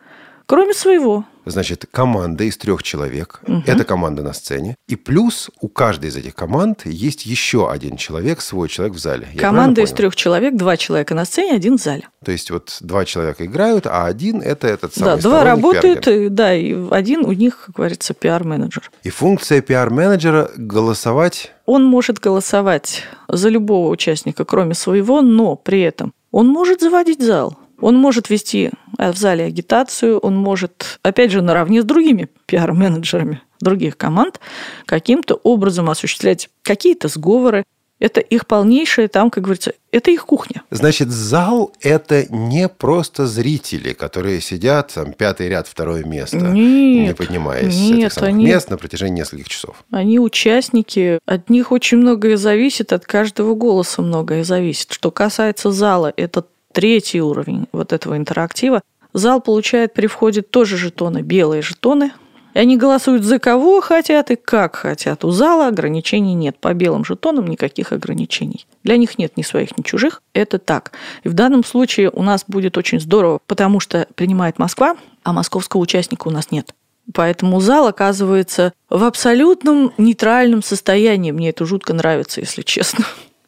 кроме 0.46 0.74
своего. 0.74 1.26
Значит, 1.46 1.86
команда 1.92 2.44
из 2.46 2.58
трех 2.58 2.84
человек. 2.84 3.42
Это 3.66 3.84
команда 3.84 4.24
на 4.24 4.34
сцене. 4.34 4.76
И 4.88 4.96
плюс 4.96 5.50
у 5.60 5.68
каждой 5.68 6.10
из 6.10 6.16
этих 6.16 6.36
команд 6.36 6.86
есть 6.86 7.26
еще 7.26 7.70
один 7.70 7.98
человек, 7.98 8.42
свой 8.42 8.70
человек 8.70 8.96
в 8.96 9.00
зале. 9.00 9.28
Я 9.34 9.40
Команда 9.40 9.82
из 9.82 9.92
трех 9.92 10.16
человек, 10.16 10.56
два 10.56 10.78
человека 10.78 11.16
на 11.16 11.26
сцене, 11.26 11.54
один 11.54 11.78
в 11.78 11.82
зале. 11.82 12.08
То 12.24 12.32
есть 12.32 12.52
вот 12.52 12.78
два 12.80 13.06
человека 13.06 13.46
играют, 13.46 13.88
а 13.88 14.06
один 14.06 14.42
это 14.42 14.68
этот 14.68 14.94
самый 14.94 15.16
Да, 15.16 15.18
два 15.18 15.44
работают, 15.44 16.08
и, 16.08 16.30
да, 16.30 16.54
и 16.56 16.76
один 16.92 17.26
у 17.26 17.34
них, 17.34 17.64
как 17.66 17.76
говорится, 17.76 18.14
пиар-менеджер. 18.14 18.90
И 19.04 19.10
функция 19.10 19.62
пиар-менеджера 19.62 20.52
голосовать 20.56 21.52
Он 21.66 21.84
может 21.84 22.20
голосовать 22.20 23.04
за 23.28 23.50
любого 23.50 23.90
участника, 23.90 24.46
кроме 24.46 24.74
своего, 24.74 25.22
но 25.22 25.56
при 25.56 25.82
этом 25.82 26.14
он 26.32 26.48
может 26.48 26.82
заводить 26.82 27.22
зал. 27.22 27.58
Он 27.84 27.98
может 27.98 28.30
вести 28.30 28.72
э, 28.98 29.12
в 29.12 29.18
зале 29.18 29.44
агитацию, 29.44 30.18
он 30.18 30.38
может, 30.38 31.00
опять 31.04 31.32
же, 31.32 31.42
наравне 31.42 31.82
с 31.82 31.86
другими 31.86 32.30
пиар-менеджерами 32.46 33.42
других 33.60 33.98
команд 33.98 34.40
каким-то 34.86 35.36
образом 35.36 35.90
осуществлять 35.90 36.50
какие-то 36.62 37.10
сговоры. 37.10 37.66
Это 38.00 38.20
их 38.20 38.48
полнейшее, 38.48 39.08
там, 39.08 39.30
как 39.30 39.44
говорится, 39.44 39.74
это 39.92 40.12
их 40.12 40.26
кухня. 40.26 40.64
Значит, 40.72 41.10
зал– 41.10 41.74
это 41.82 42.26
не 42.34 42.68
просто 42.68 43.28
зрители, 43.28 43.94
которые 43.94 44.42
сидят, 44.42 44.94
там, 44.94 45.14
пятый 45.14 45.48
ряд, 45.48 45.68
второе 45.68 46.04
место, 46.04 46.38
не 46.38 47.00
Нет, 47.08 47.18
поднимаясь 47.18 47.74
с 47.74 47.80
нет, 47.80 48.00
этих 48.00 48.14
самых 48.14 48.30
они- 48.30 48.46
мест 48.46 48.70
на 48.70 48.78
протяжении 48.78 49.20
нескольких 49.20 49.48
часов. 49.48 49.84
Они 49.92 50.20
участники, 50.20 51.20
от 51.26 51.50
них 51.50 51.72
очень 51.72 51.98
многое 51.98 52.36
зависит, 52.38 52.92
от 52.94 53.06
каждого 53.06 53.56
голоса 53.56 54.02
многое 54.02 54.44
зависит. 54.44 54.92
Что 54.92 55.12
касается 55.12 55.72
зала, 55.72 56.12
это 56.18 56.46
третий 56.74 57.22
уровень 57.22 57.68
вот 57.72 57.94
этого 57.94 58.18
интерактива. 58.18 58.82
Зал 59.14 59.40
получает 59.42 59.94
при 59.94 60.08
входе 60.08 60.42
тоже 60.42 60.76
жетоны, 60.76 61.22
белые 61.22 61.62
жетоны. 61.62 62.12
И 62.54 62.60
они 62.60 62.78
голосуют 62.78 63.24
за 63.24 63.40
кого 63.40 63.82
хотят 63.82 64.30
и 64.30 64.36
как 64.36 64.76
хотят. 64.76 65.24
У 65.26 65.32
зала 65.32 65.68
ограничений 65.68 66.36
нет. 66.36 66.58
По 66.60 66.74
белым 66.74 67.04
жетонам 67.04 67.48
никаких 67.48 67.92
ограничений. 67.92 68.68
Для 68.84 68.98
них 68.98 69.18
нет 69.18 69.38
ни 69.38 69.42
своих, 69.42 69.76
ни 69.78 69.82
чужих. 69.82 70.22
Это 70.34 70.60
так. 70.60 70.92
И 71.24 71.30
в 71.30 71.34
данном 71.34 71.64
случае 71.64 72.12
у 72.12 72.22
нас 72.22 72.44
будет 72.48 72.78
очень 72.78 73.00
здорово, 73.00 73.40
потому 73.48 73.80
что 73.80 74.08
принимает 74.16 74.60
Москва, 74.60 74.98
а 75.24 75.34
московского 75.34 75.82
участника 75.82 76.28
у 76.28 76.32
нас 76.32 76.52
нет. 76.52 76.74
Поэтому 77.12 77.60
зал 77.60 77.88
оказывается 77.88 78.74
в 78.90 79.04
абсолютном 79.04 79.92
нейтральном 79.98 80.62
состоянии. 80.62 81.32
Мне 81.32 81.50
это 81.50 81.66
жутко 81.66 81.94
нравится, 81.94 82.40
если 82.40 82.62
честно. 82.62 83.06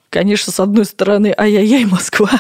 Конечно, 0.10 0.52
с 0.52 0.60
одной 0.60 0.86
стороны, 0.86 1.34
ай-яй-яй, 1.38 1.86
Москва. 1.86 2.32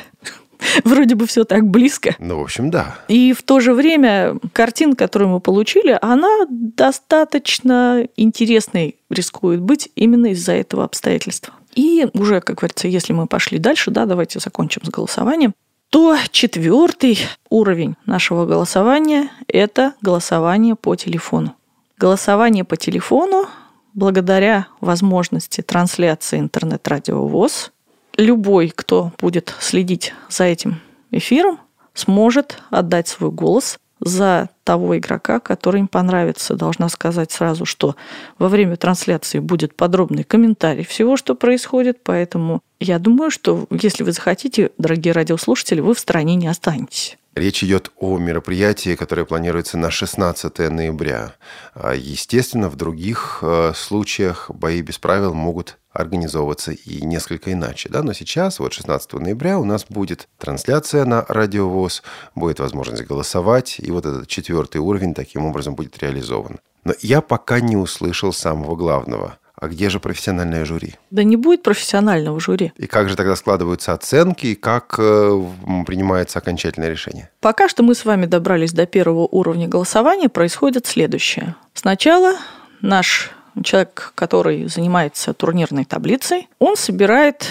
Вроде 0.84 1.16
бы 1.16 1.28
все 1.28 1.44
так 1.44 1.68
близко. 1.68 2.16
Ну, 2.20 2.40
в 2.40 2.44
общем, 2.44 2.70
да. 2.70 2.98
И 3.08 3.34
в 3.34 3.44
то 3.44 3.60
же 3.60 3.74
время 3.74 4.38
картинка, 4.54 5.06
которую 5.06 5.30
мы 5.30 5.40
получили, 5.40 5.98
она 6.02 6.46
достаточно 6.50 8.08
интересной 8.16 8.96
рискует 9.10 9.62
быть 9.62 9.90
именно 9.96 10.28
из-за 10.28 10.54
этого 10.54 10.84
обстоятельства. 10.84 11.54
И 11.76 12.08
уже, 12.14 12.42
как 12.42 12.58
говорится, 12.58 12.88
если 12.88 13.14
мы 13.14 13.28
пошли 13.28 13.60
дальше, 13.60 13.92
да, 13.92 14.06
давайте 14.06 14.40
закончим 14.40 14.82
с 14.86 14.90
голосованием, 14.90 15.54
то 15.90 16.18
четвертый 16.32 17.20
уровень 17.50 17.96
нашего 18.06 18.46
голосования– 18.46 19.30
это 19.48 19.94
голосование 20.02 20.76
по 20.76 20.96
телефону. 20.96 21.56
Голосование 21.98 22.64
по 22.64 22.76
телефону 22.76 23.48
благодаря 23.94 24.68
возможности 24.82 25.62
трансляции 25.62 26.40
интернет-радио 26.40 27.26
ВОЗ, 27.26 27.72
любой, 28.18 28.72
кто 28.76 29.12
будет 29.20 29.56
следить 29.60 30.14
за 30.30 30.46
этим 30.46 30.82
эфиром, 31.12 31.60
сможет 31.94 32.62
отдать 32.70 33.08
свой 33.08 33.32
голос 33.32 33.78
за 34.00 34.50
того 34.64 34.98
игрока, 34.98 35.40
который 35.40 35.80
им 35.80 35.88
понравится. 35.88 36.56
Должна 36.56 36.90
сказать 36.90 37.32
сразу, 37.32 37.66
что 37.66 37.96
во 38.38 38.50
время 38.50 38.76
трансляции 38.76 39.40
будет 39.40 39.76
подробный 39.76 40.24
комментарий 40.24 40.84
всего, 40.84 41.18
что 41.18 41.36
происходит, 41.36 42.00
поэтому 42.04 42.62
я 42.80 43.00
думаю, 43.00 43.32
что 43.32 43.68
если 43.72 44.04
вы 44.04 44.12
захотите, 44.12 44.72
дорогие 44.78 45.14
радиослушатели, 45.14 45.80
вы 45.80 45.94
в 45.94 46.00
стороне 46.00 46.36
не 46.36 46.48
останетесь. 46.48 47.18
Речь 47.36 47.64
идет 47.64 47.92
о 47.98 48.18
мероприятии, 48.18 48.96
которое 48.96 49.26
планируется 49.26 49.78
на 49.78 49.92
16 49.92 50.58
ноября. 50.70 51.34
А, 51.74 51.94
Естественно, 51.94 52.70
в 52.70 52.78
других 52.78 53.40
э, 53.42 53.74
случаях 53.76 54.50
бои 54.50 54.82
без 54.82 55.00
правил 55.00 55.34
могут 55.34 55.78
организовываться 55.96 56.72
и 56.72 57.06
несколько 57.06 57.52
иначе. 57.52 57.90
Да? 57.90 58.04
Но 58.04 58.14
сейчас, 58.14 58.60
вот 58.60 58.74
16 58.74 59.14
ноября, 59.14 59.58
у 59.58 59.64
нас 59.64 59.86
будет 59.90 60.28
трансляция 60.38 61.06
на 61.06 61.26
Радиовоз, 61.28 62.04
будет 62.36 62.60
возможность 62.60 63.04
голосовать, 63.04 63.78
и 63.80 63.92
вот 63.92 64.06
этот 64.06 64.28
четвертый 64.28 64.78
уровень 64.78 65.14
таким 65.14 65.46
образом 65.46 65.76
будет 65.76 65.98
реализован. 66.00 66.60
Но 66.84 66.94
я 67.02 67.22
пока 67.22 67.60
не 67.60 67.78
услышал 67.78 68.32
самого 68.32 68.76
главного. 68.76 69.38
А 69.58 69.68
где 69.68 69.90
же 69.90 70.00
профессиональное 70.00 70.66
жюри? 70.66 70.96
Да 71.12 71.24
не 71.24 71.38
будет 71.38 71.64
профессионального 71.64 72.40
жюри. 72.40 72.74
И 72.76 72.88
как 72.88 73.10
же 73.10 73.16
тогда 73.16 73.36
складываются 73.38 73.94
оценки, 73.94 74.48
и 74.48 74.56
как 74.56 74.96
э, 74.98 75.44
принимается 75.88 76.40
окончательное 76.40 76.90
решение? 76.90 77.30
Пока 77.40 77.70
что 77.70 77.82
мы 77.82 77.96
с 77.96 78.04
вами 78.04 78.26
добрались 78.26 78.74
до 78.74 78.86
первого 78.86 79.28
уровня 79.28 79.68
голосования, 79.68 80.28
происходит 80.28 80.86
следующее. 80.86 81.56
Сначала 81.74 82.36
наш 82.82 83.32
человек, 83.64 84.12
который 84.16 84.68
занимается 84.68 85.34
турнирной 85.34 85.86
таблицей, 85.86 86.48
он 86.60 86.76
собирает 86.76 87.48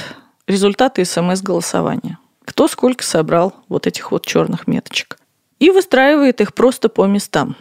результаты 0.46 1.04
СМС-голосования. 1.04 2.18
Кто 2.44 2.68
сколько 2.68 3.04
собрал 3.04 3.54
вот 3.68 3.86
этих 3.86 4.12
вот 4.12 4.26
черных 4.26 4.66
меточек. 4.66 5.18
И 5.58 5.70
выстраивает 5.70 6.40
их 6.40 6.52
просто 6.52 6.88
по 6.88 7.06
местам. 7.06 7.56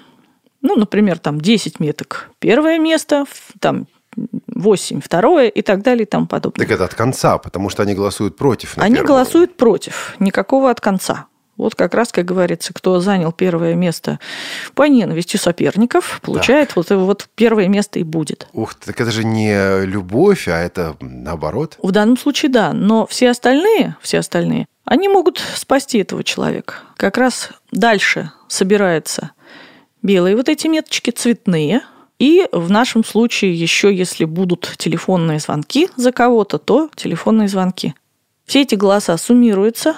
Ну, 0.62 0.75
например, 0.75 1.19
там 1.19 1.39
10 1.39 1.79
меток 1.79 2.29
первое 2.39 2.79
место, 2.79 3.25
там 3.59 3.88
8 4.47 5.01
второе 5.01 5.47
и 5.47 5.62
так 5.62 5.81
далее 5.81 6.03
и 6.03 6.05
тому 6.05 6.27
подобное. 6.27 6.65
Так 6.65 6.75
это 6.75 6.85
от 6.85 6.93
конца, 6.93 7.38
потому 7.38 7.69
что 7.69 7.83
они 7.83 7.93
голосуют 7.93 8.35
против. 8.38 8.77
Они 8.77 9.01
голосуют 9.01 9.57
против, 9.57 10.15
никакого 10.19 10.69
от 10.69 10.81
конца. 10.81 11.27
Вот 11.57 11.75
как 11.75 11.93
раз, 11.93 12.12
как 12.12 12.25
говорится, 12.25 12.74
кто 12.74 13.00
занял 13.00 13.31
первое 13.31 13.75
место 13.75 14.19
по 14.74 14.83
ненависти 14.83 15.38
соперников, 15.38 16.19
получает 16.22 16.75
вот, 16.75 16.89
вот 16.89 17.29
первое 17.36 17.67
место 17.67 18.00
и 18.00 18.03
будет. 18.03 18.48
Ух, 18.53 18.74
так 18.74 19.00
это 19.00 19.12
же 19.12 19.24
не 19.24 19.86
любовь, 19.86 20.48
а 20.48 20.57
это 20.57 20.95
наоборот. 21.00 21.77
В 21.81 21.91
данном 21.91 22.17
случае 22.17 22.51
да, 22.51 22.74
но 22.74 23.05
все 23.05 23.29
остальные, 23.29 23.95
все 24.01 24.19
остальные, 24.19 24.65
они 24.83 25.07
могут 25.07 25.41
спасти 25.55 26.00
этого 26.00 26.24
человека. 26.24 26.75
Как 26.98 27.17
раз 27.17 27.50
дальше 27.72 28.31
собираются 28.48 29.31
белые 30.01 30.36
вот 30.36 30.50
эти 30.50 30.67
меточки, 30.67 31.12
цветные, 31.12 31.81
и 32.19 32.48
в 32.51 32.69
нашем 32.69 33.03
случае 33.03 33.53
еще, 33.53 33.93
если 33.93 34.25
будут 34.25 34.74
телефонные 34.77 35.39
звонки 35.39 35.89
за 35.95 36.12
кого-то, 36.12 36.57
то 36.57 36.89
телефонные 36.95 37.48
звонки. 37.48 37.95
Все 38.45 38.62
эти 38.62 38.75
голоса 38.75 39.17
суммируются, 39.17 39.95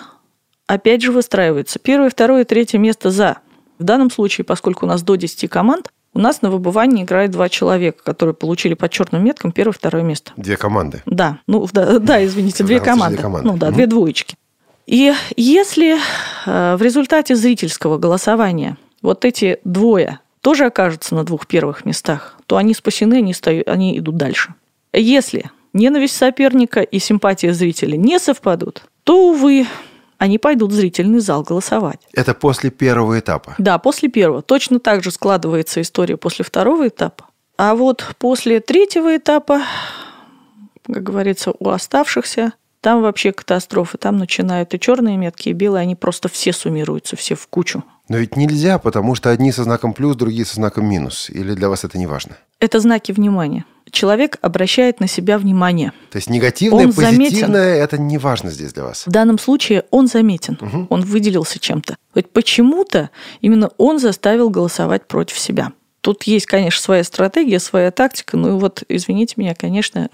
опять 0.67 1.01
же 1.01 1.11
выстраиваются. 1.11 1.79
Первое, 1.79 2.09
второе 2.09 2.41
и 2.41 2.45
третье 2.45 2.77
место 2.77 3.11
за. 3.11 3.37
В 3.77 3.83
данном 3.83 4.09
случае, 4.09 4.45
поскольку 4.45 4.85
у 4.85 4.89
нас 4.89 5.03
до 5.03 5.15
10 5.15 5.49
команд, 5.49 5.91
у 6.13 6.19
нас 6.19 6.41
на 6.41 6.49
выбывании 6.49 7.03
играет 7.03 7.31
два 7.31 7.49
человека, 7.49 8.01
которые 8.03 8.33
получили 8.33 8.73
по 8.73 8.87
черным 8.87 9.23
меткам 9.23 9.51
первое, 9.51 9.73
второе 9.73 10.01
место. 10.01 10.31
Две 10.37 10.55
команды. 10.55 11.03
Да, 11.05 11.39
ну 11.45 11.67
да, 11.73 11.99
да 11.99 12.25
извините, 12.25 12.63
две 12.63 12.79
команды. 12.79 13.17
две 13.17 13.23
команды. 13.23 13.47
Ну 13.47 13.57
да, 13.57 13.71
две 13.71 13.85
двоечки. 13.85 14.35
И 14.87 15.13
если 15.35 15.97
э, 16.45 16.75
в 16.75 16.81
результате 16.81 17.35
зрительского 17.35 17.97
голосования 17.97 18.77
вот 19.01 19.25
эти 19.25 19.59
двое 19.63 20.19
тоже 20.41 20.65
окажутся 20.65 21.15
на 21.15 21.23
двух 21.23 21.47
первых 21.47 21.85
местах, 21.85 22.37
то 22.45 22.57
они 22.57 22.73
спасены, 22.73 23.15
они, 23.15 23.33
стою- 23.33 23.67
они 23.67 23.97
идут 23.97 24.15
дальше. 24.15 24.53
Если 24.93 25.49
ненависть 25.73 26.15
соперника 26.15 26.81
и 26.81 26.99
симпатия 26.99 27.51
зрителя 27.53 27.97
не 27.97 28.19
совпадут, 28.19 28.83
то, 29.03 29.31
увы, 29.31 29.65
они 30.17 30.37
пойдут 30.37 30.71
в 30.71 30.75
зрительный 30.75 31.19
зал 31.19 31.43
голосовать. 31.43 31.99
Это 32.13 32.33
после 32.33 32.69
первого 32.69 33.19
этапа. 33.19 33.55
Да, 33.57 33.77
после 33.77 34.09
первого. 34.09 34.41
Точно 34.41 34.79
так 34.79 35.03
же 35.03 35.11
складывается 35.11 35.81
история 35.81 36.17
после 36.17 36.45
второго 36.45 36.87
этапа. 36.87 37.25
А 37.57 37.75
вот 37.75 38.15
после 38.19 38.59
третьего 38.59 39.15
этапа, 39.15 39.61
как 40.85 41.03
говорится, 41.03 41.53
у 41.57 41.69
оставшихся, 41.69 42.53
там 42.81 43.01
вообще 43.01 43.31
катастрофа. 43.31 43.97
Там 43.97 44.17
начинают 44.17 44.73
и 44.73 44.79
черные 44.79 45.17
метки, 45.17 45.49
и 45.49 45.53
белые, 45.53 45.81
они 45.81 45.95
просто 45.95 46.29
все 46.29 46.53
суммируются, 46.53 47.15
все 47.15 47.33
в 47.35 47.47
кучу. 47.47 47.83
Но 48.09 48.17
ведь 48.17 48.35
нельзя, 48.35 48.77
потому 48.77 49.15
что 49.15 49.31
одни 49.31 49.51
со 49.51 49.63
знаком 49.63 49.93
плюс, 49.93 50.15
другие 50.15 50.45
со 50.45 50.55
знаком 50.55 50.85
минус. 50.85 51.29
Или 51.31 51.55
для 51.55 51.69
вас 51.69 51.83
это 51.83 51.97
не 51.97 52.05
важно? 52.05 52.37
Это 52.59 52.79
знаки 52.79 53.11
внимания. 53.11 53.65
Человек 53.91 54.37
обращает 54.41 54.99
на 54.99 55.07
себя 55.07 55.37
внимание. 55.37 55.91
То 56.11 56.17
есть 56.17 56.29
негативное, 56.29 56.85
Он 56.85 56.91
заметен. 56.91 57.23
позитивное, 57.25 57.75
это 57.83 57.97
не 57.97 58.17
важно 58.17 58.49
здесь 58.49 58.73
для 58.73 58.83
вас. 58.83 59.05
В 59.05 59.11
данном 59.11 59.37
случае 59.37 59.83
он 59.91 60.07
заметен, 60.07 60.57
Мгм. 60.59 60.87
он 60.89 61.01
выделился 61.01 61.59
чем-то. 61.59 61.95
Вот 62.13 62.31
почему-то 62.33 63.09
именно 63.41 63.69
он 63.77 63.99
заставил 63.99 64.49
голосовать 64.49 65.07
против 65.07 65.37
себя. 65.37 65.71
Тут 66.01 66.23
есть, 66.23 66.45
конечно, 66.45 66.81
своя 66.81 67.03
стратегия, 67.03 67.59
своя 67.59 67.91
тактика. 67.91 68.37
Ну 68.37 68.49
и 68.57 68.59
вот, 68.59 68.83
извините 68.89 69.35
меня, 69.37 69.55
конечно, 69.55 70.09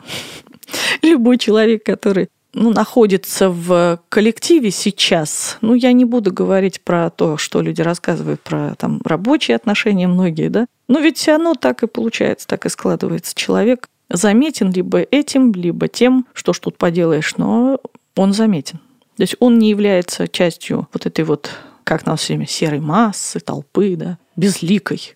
любой 1.01 1.37
человек, 1.37 1.83
который 1.85 2.29
ну, 2.53 2.71
находится 2.71 3.49
в 3.49 3.99
коллективе 4.09 4.71
сейчас, 4.71 5.57
ну, 5.61 5.73
я 5.73 5.93
не 5.93 6.05
буду 6.05 6.33
говорить 6.33 6.81
про 6.81 7.09
то, 7.09 7.37
что 7.37 7.61
люди 7.61 7.81
рассказывают 7.81 8.41
про 8.41 8.75
там 8.75 9.01
рабочие 9.05 9.55
отношения 9.55 10.07
многие, 10.07 10.49
да, 10.49 10.65
но 10.87 10.99
ведь 10.99 11.27
оно 11.29 11.55
так 11.55 11.83
и 11.83 11.87
получается, 11.87 12.47
так 12.47 12.65
и 12.65 12.69
складывается. 12.69 13.33
Человек 13.35 13.87
заметен 14.09 14.71
либо 14.71 14.99
этим, 14.99 15.53
либо 15.53 15.87
тем, 15.87 16.27
что 16.33 16.53
ж 16.53 16.59
тут 16.59 16.77
поделаешь, 16.77 17.35
но 17.37 17.79
он 18.15 18.33
заметен. 18.33 18.79
То 19.15 19.23
есть 19.23 19.35
он 19.39 19.59
не 19.59 19.69
является 19.69 20.27
частью 20.27 20.87
вот 20.91 21.05
этой 21.05 21.23
вот, 21.23 21.51
как 21.83 22.05
нам 22.05 22.17
все 22.17 22.33
время, 22.33 22.47
серой 22.47 22.79
массы, 22.79 23.39
толпы, 23.39 23.95
да, 23.95 24.17
безликой. 24.35 25.15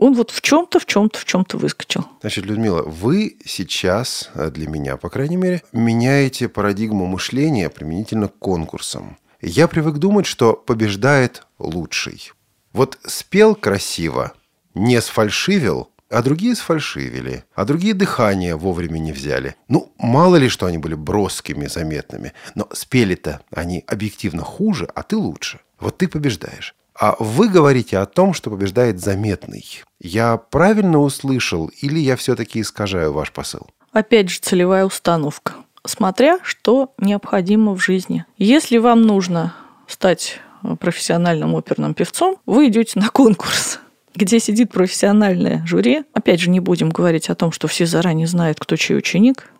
Он 0.00 0.14
вот 0.14 0.30
в 0.30 0.40
чем-то, 0.40 0.80
в 0.80 0.86
чем-то, 0.86 1.18
в 1.18 1.26
чем-то 1.26 1.58
выскочил. 1.58 2.06
Значит, 2.22 2.46
Людмила, 2.46 2.82
вы 2.82 3.36
сейчас, 3.44 4.30
э, 4.34 4.50
для 4.50 4.66
меня, 4.66 4.96
по 4.96 5.10
крайней 5.10 5.36
мере, 5.36 5.62
меняете 5.72 6.48
парадигму 6.48 7.04
мышления 7.04 7.68
применительно 7.68 8.28
к 8.28 8.38
конкурсам. 8.38 9.18
Я 9.42 9.68
привык 9.68 9.96
думать, 9.96 10.24
что 10.24 10.54
побеждает 10.54 11.46
лучший. 11.58 12.32
Вот 12.72 12.98
спел 13.04 13.54
красиво, 13.54 14.32
не 14.74 15.02
сфальшивил, 15.02 15.90
а 16.08 16.22
другие 16.22 16.54
сфальшивили, 16.54 17.44
а 17.54 17.66
другие 17.66 17.92
дыхание 17.92 18.56
вовремя 18.56 18.98
не 18.98 19.12
взяли. 19.12 19.54
Ну, 19.68 19.92
мало 19.98 20.36
ли, 20.36 20.48
что 20.48 20.64
они 20.64 20.78
были 20.78 20.94
броскими, 20.94 21.66
заметными, 21.66 22.32
но 22.54 22.66
спели-то 22.72 23.42
они 23.50 23.84
объективно 23.86 24.44
хуже, 24.44 24.88
а 24.94 25.02
ты 25.02 25.18
лучше. 25.18 25.60
Вот 25.78 25.98
ты 25.98 26.08
побеждаешь. 26.08 26.74
А 27.00 27.16
вы 27.18 27.48
говорите 27.48 27.96
о 27.96 28.04
том, 28.04 28.34
что 28.34 28.50
побеждает 28.50 29.00
заметный. 29.00 29.64
Я 29.98 30.36
правильно 30.36 30.98
услышал 30.98 31.70
или 31.80 31.98
я 31.98 32.14
все-таки 32.16 32.60
искажаю 32.60 33.14
ваш 33.14 33.32
посыл? 33.32 33.68
Опять 33.92 34.28
же, 34.28 34.38
целевая 34.38 34.84
установка. 34.84 35.54
Смотря, 35.86 36.38
что 36.42 36.92
необходимо 36.98 37.74
в 37.74 37.82
жизни. 37.82 38.26
Если 38.36 38.76
вам 38.76 39.02
нужно 39.02 39.54
стать 39.86 40.40
профессиональным 40.78 41.54
оперным 41.54 41.94
певцом, 41.94 42.36
вы 42.44 42.68
идете 42.68 43.00
на 43.00 43.08
конкурс 43.08 43.80
где 44.14 44.38
сидит 44.40 44.70
профессиональное 44.70 45.64
жюри. 45.66 46.02
Опять 46.12 46.40
же, 46.40 46.50
не 46.50 46.60
будем 46.60 46.90
говорить 46.90 47.30
о 47.30 47.34
том, 47.34 47.52
что 47.52 47.68
все 47.68 47.86
заранее 47.86 48.26
знают, 48.26 48.58
кто 48.60 48.76
чей 48.76 48.96
ученик. 48.96 49.50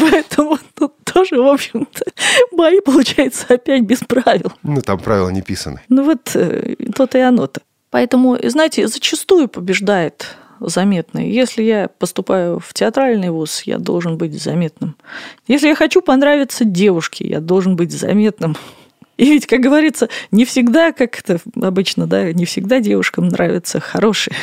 Поэтому 0.00 0.58
тут 0.74 0.94
тоже, 1.04 1.36
в 1.36 1.46
общем-то, 1.46 2.04
бои, 2.52 2.80
получается, 2.80 3.46
опять 3.48 3.82
без 3.82 3.98
правил. 3.98 4.52
Ну, 4.62 4.80
там 4.82 4.98
правила 4.98 5.28
не 5.30 5.42
писаны. 5.42 5.80
Ну, 5.88 6.04
вот 6.04 6.34
э, 6.34 6.76
то-то 6.94 7.18
и 7.18 7.22
оно-то. 7.22 7.60
Поэтому, 7.90 8.38
знаете, 8.42 8.86
зачастую 8.86 9.48
побеждает 9.48 10.36
заметный. 10.60 11.30
Если 11.30 11.62
я 11.62 11.88
поступаю 11.88 12.58
в 12.58 12.74
театральный 12.74 13.30
вуз, 13.30 13.62
я 13.62 13.78
должен 13.78 14.18
быть 14.18 14.40
заметным. 14.40 14.96
Если 15.46 15.68
я 15.68 15.74
хочу 15.74 16.02
понравиться 16.02 16.64
девушке, 16.64 17.26
я 17.26 17.40
должен 17.40 17.76
быть 17.76 17.92
заметным. 17.92 18.56
И 19.16 19.24
ведь, 19.24 19.46
как 19.46 19.60
говорится, 19.60 20.08
не 20.30 20.44
всегда, 20.44 20.92
как 20.92 21.18
это 21.18 21.40
обычно, 21.60 22.06
да, 22.06 22.32
не 22.32 22.44
всегда 22.44 22.80
девушкам 22.80 23.28
нравятся 23.28 23.80
хорошие. 23.80 24.36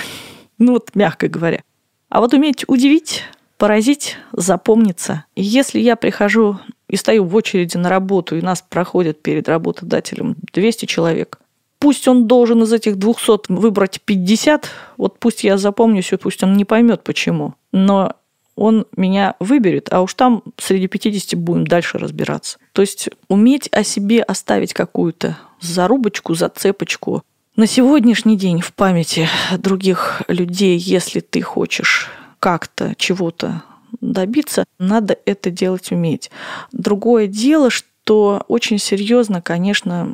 Ну 0.58 0.74
вот, 0.74 0.92
мягко 0.96 1.28
говоря. 1.28 1.62
А 2.10 2.20
вот 2.20 2.34
уметь 2.34 2.66
удивить, 2.68 3.24
поразить, 3.58 4.18
запомниться. 4.32 5.26
И 5.36 5.44
если 5.44 5.80
я 5.80 5.96
прихожу 5.96 6.60
и 6.88 6.96
стою 6.96 7.26
в 7.26 7.36
очереди 7.36 7.78
на 7.78 7.90
работу, 7.90 8.38
и 8.38 8.42
нас 8.42 8.64
проходит 8.68 9.22
перед 9.22 9.48
работодателем 9.50 10.36
200 10.54 10.86
человек, 10.86 11.40
пусть 11.80 12.08
он 12.08 12.28
должен 12.28 12.64
из 12.64 12.74
этих 12.74 12.98
200 12.98 13.52
выбрать 13.52 14.02
50, 14.02 14.70
вот 14.98 15.20
пусть 15.20 15.44
я 15.44 15.58
запомню 15.58 16.02
все, 16.02 16.18
пусть 16.18 16.44
он 16.44 16.56
не 16.58 16.66
поймет 16.66 17.04
почему, 17.04 17.56
но 17.72 18.14
он 18.56 18.86
меня 18.96 19.36
выберет, 19.40 19.92
а 19.92 20.02
уж 20.02 20.14
там 20.14 20.44
среди 20.58 20.88
50 20.88 21.40
будем 21.40 21.68
дальше 21.68 21.98
разбираться. 21.98 22.58
То 22.72 22.82
есть 22.82 23.10
уметь 23.28 23.68
о 23.72 23.84
себе 23.84 24.22
оставить 24.22 24.74
какую-то 24.74 25.38
зарубочку, 25.60 26.36
зацепочку, 26.36 27.24
на 27.56 27.68
сегодняшний 27.68 28.36
день 28.36 28.60
в 28.60 28.74
памяти 28.74 29.30
других 29.58 30.24
людей, 30.28 30.78
если 30.78 31.22
ты 31.22 31.42
хочешь 31.42 32.10
как-то 32.40 32.94
чего-то 32.98 33.64
добиться, 34.02 34.66
надо 34.80 35.18
это 35.26 35.50
делать 35.50 35.92
уметь. 35.92 36.32
Другое 36.72 37.28
дело, 37.28 37.70
что 37.70 38.44
очень 38.48 38.78
серьезно, 38.78 39.42
конечно, 39.42 40.14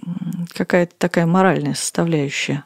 какая-то 0.53 0.93
такая 0.97 1.25
моральная 1.25 1.73
составляющая. 1.73 2.63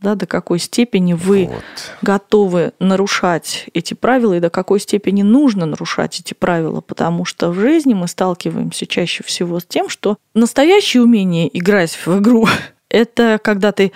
Да, 0.00 0.16
до 0.16 0.26
какой 0.26 0.58
степени 0.58 1.12
вы 1.12 1.46
Вот. 1.46 1.62
готовы 2.02 2.72
нарушать 2.80 3.66
эти 3.72 3.94
правила 3.94 4.34
и 4.34 4.40
до 4.40 4.50
какой 4.50 4.80
степени 4.80 5.22
нужно 5.22 5.64
нарушать 5.64 6.18
эти 6.18 6.34
правила, 6.34 6.80
потому 6.80 7.24
что 7.24 7.50
в 7.50 7.54
жизни 7.54 7.94
мы 7.94 8.08
сталкиваемся 8.08 8.86
чаще 8.86 9.22
всего 9.22 9.60
с 9.60 9.64
тем, 9.64 9.88
что 9.88 10.16
настоящее 10.34 11.04
умение 11.04 11.56
играть 11.56 11.92
в 12.04 12.18
игру– 12.18 12.48
это 12.88 13.40
когда 13.42 13.72
ты 13.72 13.92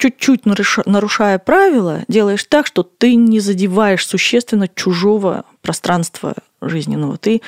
чуть-чуть 0.00 0.46
наруша- 0.46 0.82
нарушая 0.86 1.38
правила, 1.38 2.04
делаешь 2.08 2.44
так, 2.44 2.66
что 2.66 2.82
ты 2.82 3.14
не 3.16 3.38
задеваешь 3.38 4.06
существенно 4.06 4.66
чужого 4.66 5.44
пространства 5.60 6.34
жизненного, 6.62 7.18
ты 7.18 7.42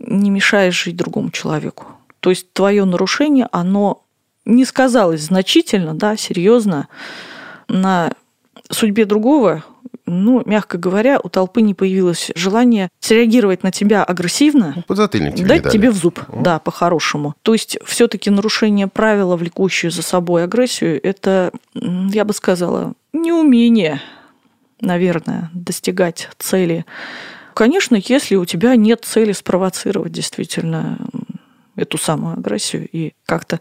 не 0.00 0.30
мешаешь 0.30 0.82
жить 0.82 0.96
другому 0.96 1.30
человеку. 1.30 1.86
То 2.20 2.30
есть 2.30 2.50
твое 2.54 2.84
нарушение, 2.86 3.46
оно 3.52 4.02
не 4.46 4.64
сказалось 4.64 5.20
значительно, 5.22 5.92
да, 5.94 6.16
серьезно 6.16 6.88
на 7.68 8.12
судьбе 8.70 9.04
другого, 9.04 9.62
ну, 10.06 10.42
мягко 10.46 10.78
говоря, 10.78 11.20
у 11.22 11.28
толпы 11.28 11.62
не 11.62 11.74
появилось 11.74 12.30
желания 12.34 12.90
среагировать 13.00 13.62
на 13.62 13.72
тебя 13.72 14.04
агрессивно, 14.04 14.84
Подзатыльник 14.86 15.34
тебе 15.34 15.48
дать 15.48 15.72
тебе 15.72 15.90
в 15.90 15.96
зуб, 15.96 16.20
О. 16.28 16.42
да, 16.42 16.58
по-хорошему. 16.58 17.34
То 17.42 17.52
есть 17.52 17.78
все-таки 17.84 18.30
нарушение 18.30 18.86
правила, 18.86 19.36
влекущее 19.36 19.90
за 19.90 20.02
собой 20.02 20.44
агрессию, 20.44 21.00
это, 21.04 21.50
я 21.74 22.24
бы 22.24 22.32
сказала, 22.32 22.94
неумение, 23.12 24.00
наверное, 24.80 25.50
достигать 25.52 26.28
цели. 26.38 26.86
Конечно, 27.54 27.96
если 27.96 28.36
у 28.36 28.44
тебя 28.44 28.76
нет 28.76 29.04
цели 29.04 29.32
спровоцировать 29.32 30.12
действительно 30.12 30.98
эту 31.74 31.98
самую 31.98 32.38
агрессию 32.38 32.88
и 32.90 33.12
как-то 33.26 33.60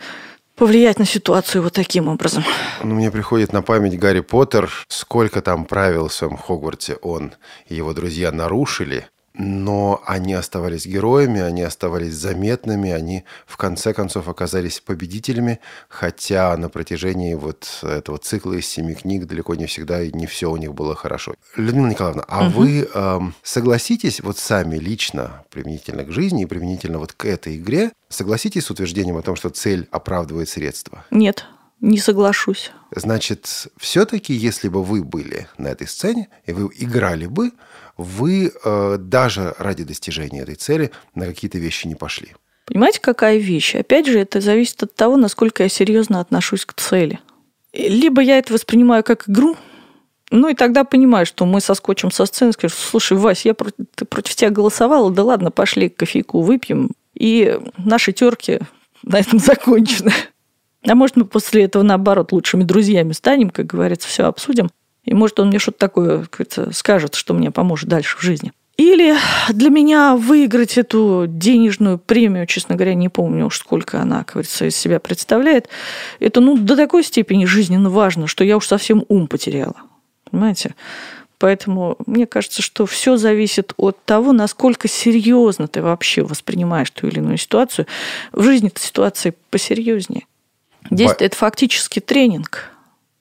повлиять 0.55 0.99
на 0.99 1.05
ситуацию 1.05 1.61
вот 1.61 1.73
таким 1.73 2.07
образом. 2.07 2.43
Ну, 2.83 2.95
мне 2.95 3.11
приходит 3.11 3.53
на 3.53 3.61
память 3.61 3.99
Гарри 3.99 4.21
Поттер, 4.21 4.71
сколько 4.87 5.41
там 5.41 5.65
правил 5.65 6.07
в 6.07 6.13
своем 6.13 6.37
Хогвартсе 6.37 6.95
он 7.01 7.33
и 7.67 7.75
его 7.75 7.93
друзья 7.93 8.31
нарушили, 8.31 9.07
но 9.37 10.01
они 10.05 10.33
оставались 10.33 10.85
героями, 10.85 11.41
они 11.41 11.61
оставались 11.61 12.13
заметными, 12.13 12.91
они 12.91 13.23
в 13.45 13.57
конце 13.57 13.93
концов 13.93 14.27
оказались 14.27 14.79
победителями, 14.79 15.59
хотя 15.89 16.55
на 16.57 16.69
протяжении 16.69 17.33
вот 17.33 17.67
этого 17.83 18.17
цикла 18.17 18.53
из 18.53 18.67
семи 18.67 18.95
книг 18.95 19.25
далеко 19.25 19.55
не 19.55 19.65
всегда 19.65 20.01
и 20.01 20.11
не 20.11 20.25
все 20.25 20.49
у 20.49 20.57
них 20.57 20.73
было 20.73 20.95
хорошо. 20.95 21.35
Людмила 21.55 21.87
Николаевна, 21.87 22.23
а 22.27 22.49
вы 22.49 22.87
эм, 22.93 23.35
согласитесь 23.43 24.21
вот 24.21 24.37
сами 24.37 24.77
лично, 24.77 25.43
применительно 25.49 26.03
к 26.03 26.11
жизни 26.11 26.43
и 26.43 26.45
применительно 26.45 26.99
вот 26.99 27.13
к 27.13 27.25
этой 27.25 27.57
игре, 27.57 27.91
согласитесь 28.09 28.65
с 28.65 28.71
утверждением 28.71 29.17
о 29.17 29.21
том, 29.21 29.35
что 29.35 29.49
цель 29.49 29.87
оправдывает 29.91 30.49
средства? 30.49 31.05
Нет, 31.11 31.45
не 31.81 31.97
соглашусь. 31.97 32.71
Значит, 32.95 33.67
все-таки, 33.77 34.33
если 34.33 34.69
бы 34.69 34.83
вы 34.83 35.03
были 35.03 35.47
на 35.57 35.67
этой 35.67 35.87
сцене, 35.87 36.29
и 36.45 36.53
вы 36.53 36.69
играли 36.77 37.25
бы, 37.25 37.51
вы 37.97 38.51
э, 38.51 38.97
даже 38.99 39.55
ради 39.57 39.83
достижения 39.83 40.41
этой 40.41 40.55
цели 40.55 40.91
на 41.13 41.25
какие-то 41.25 41.57
вещи 41.57 41.87
не 41.87 41.95
пошли. 41.95 42.33
Понимаете, 42.65 42.99
какая 42.99 43.37
вещь? 43.37 43.75
Опять 43.75 44.07
же, 44.07 44.19
это 44.19 44.41
зависит 44.41 44.81
от 44.83 44.95
того, 44.95 45.17
насколько 45.17 45.63
я 45.63 45.69
серьезно 45.69 46.19
отношусь 46.19 46.65
к 46.65 46.73
цели. 46.73 47.19
Либо 47.73 48.21
я 48.21 48.37
это 48.37 48.53
воспринимаю 48.53 49.03
как 49.03 49.29
игру, 49.29 49.55
ну 50.31 50.49
и 50.49 50.55
тогда 50.55 50.83
понимаю, 50.83 51.25
что 51.25 51.45
мы 51.45 51.61
соскочим 51.61 52.09
со 52.09 52.25
сцены 52.25 52.53
скажем, 52.53 52.77
слушай, 52.77 53.17
Вась, 53.17 53.45
я 53.45 53.53
против, 53.53 53.85
против 54.09 54.35
тебя 54.35 54.49
голосовала, 54.49 55.11
да 55.11 55.23
ладно, 55.23 55.51
пошли 55.51 55.89
кофейку 55.89 56.41
выпьем, 56.41 56.91
и 57.13 57.59
наши 57.77 58.11
терки 58.11 58.59
на 59.03 59.19
этом 59.19 59.39
закончены. 59.39 60.13
А 60.87 60.95
может, 60.95 61.15
мы 61.15 61.25
после 61.25 61.63
этого, 61.63 61.83
наоборот, 61.83 62.31
лучшими 62.31 62.63
друзьями 62.63 63.13
станем, 63.13 63.49
как 63.49 63.65
говорится, 63.65 64.07
все 64.07 64.25
обсудим. 64.25 64.69
И 65.05 65.13
может 65.13 65.39
он 65.39 65.47
мне 65.47 65.59
что-то 65.59 65.79
такое 65.79 66.27
скажет, 66.71 67.15
что 67.15 67.33
мне 67.33 67.51
поможет 67.51 67.89
дальше 67.89 68.17
в 68.17 68.21
жизни. 68.21 68.51
Или 68.77 69.15
для 69.49 69.69
меня 69.69 70.17
выиграть 70.17 70.77
эту 70.77 71.25
денежную 71.27 71.97
премию, 71.97 72.45
честно 72.45 72.75
говоря, 72.75 72.93
не 72.93 73.07
помню 73.07 73.45
уж 73.45 73.59
сколько 73.59 74.01
она, 74.01 74.25
как 74.25 74.33
говорится, 74.33 74.65
из 74.65 74.75
себя 74.75 74.99
представляет, 74.99 75.69
это 76.19 76.41
ну, 76.41 76.57
до 76.57 76.75
такой 76.75 77.03
степени 77.03 77.45
жизненно 77.45 77.89
важно, 77.89 78.27
что 78.27 78.43
я 78.43 78.57
уж 78.57 78.67
совсем 78.67 79.05
ум 79.07 79.27
потеряла. 79.27 79.75
Понимаете? 80.29 80.75
Поэтому 81.37 81.97
мне 82.05 82.25
кажется, 82.25 82.61
что 82.61 82.85
все 82.85 83.15
зависит 83.15 83.73
от 83.77 84.03
того, 84.03 84.33
насколько 84.33 84.87
серьезно 84.89 85.67
ты 85.67 85.81
вообще 85.81 86.23
воспринимаешь 86.23 86.89
ту 86.89 87.07
или 87.07 87.19
иную 87.19 87.37
ситуацию. 87.37 87.87
В 88.33 88.43
жизни 88.43 88.67
эта 88.67 88.81
ситуация 88.81 89.33
посерьезнее. 89.49 90.25
Здесь 90.89 91.11
Ба... 91.11 91.17
это 91.19 91.35
фактически 91.35 91.99
тренинг. 91.99 92.71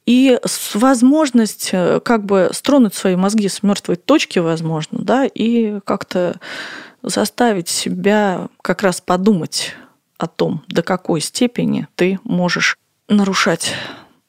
И 0.07 0.39
возможность 0.75 1.71
э, 1.73 2.01
как 2.01 2.25
бы 2.25 2.51
стронуть 2.53 2.95
свои 2.95 3.17
мозги 3.17 3.49
с 3.49 3.63
мертвой 3.63 3.97
точки, 3.97 4.39
возможно, 4.39 4.99
да, 5.03 5.25
и 5.25 5.81
как-то 5.81 6.39
заставить 7.03 7.69
себя 7.69 8.49
как 8.63 8.83
раз 8.83 9.01
подумать 9.01 9.75
о 10.19 10.27
том, 10.27 10.63
до 10.69 10.83
какой 10.83 11.21
степени 11.21 11.89
ты 11.95 12.19
можешь 12.25 12.77
нарушать 13.09 13.75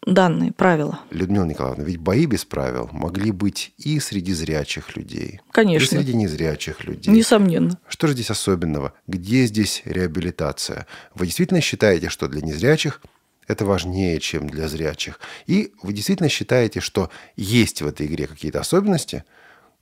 данные 0.06 0.52
правила. 0.52 1.00
Людмила 1.10 1.46
Николаевна, 1.46 1.84
ведь 1.84 1.98
бои 1.98 2.26
без 2.26 2.46
правил 2.46 2.90
могли 2.92 3.32
быть 3.32 3.74
и 3.78 4.00
среди 4.00 4.34
зрячих 4.34 4.96
людей. 4.96 5.42
Конечно. 5.52 5.96
И 5.96 6.00
среди 6.00 6.14
незрячих 6.14 6.84
людей. 6.86 7.12
Несомненно. 7.12 7.78
Что 7.88 8.08
же 8.08 8.14
здесь 8.14 8.30
особенного? 8.30 8.94
Где 9.08 9.46
здесь 9.46 9.82
реабилитация? 9.86 10.86
Вы 11.16 11.26
действительно 11.26 11.62
считаете, 11.62 12.10
что 12.10 12.28
для 12.28 12.42
незрячих 12.42 13.02
это 13.48 13.66
важнее, 13.66 14.20
чем 14.20 14.50
для 14.50 14.68
зрячих? 14.68 15.20
И 15.48 15.74
вы 15.82 15.94
действительно 15.94 16.30
считаете, 16.30 16.80
что 16.80 17.10
есть 17.36 17.82
в 17.82 17.88
этой 17.88 18.08
игре 18.08 18.28
какие-то 18.28 18.60
особенности, 18.60 19.24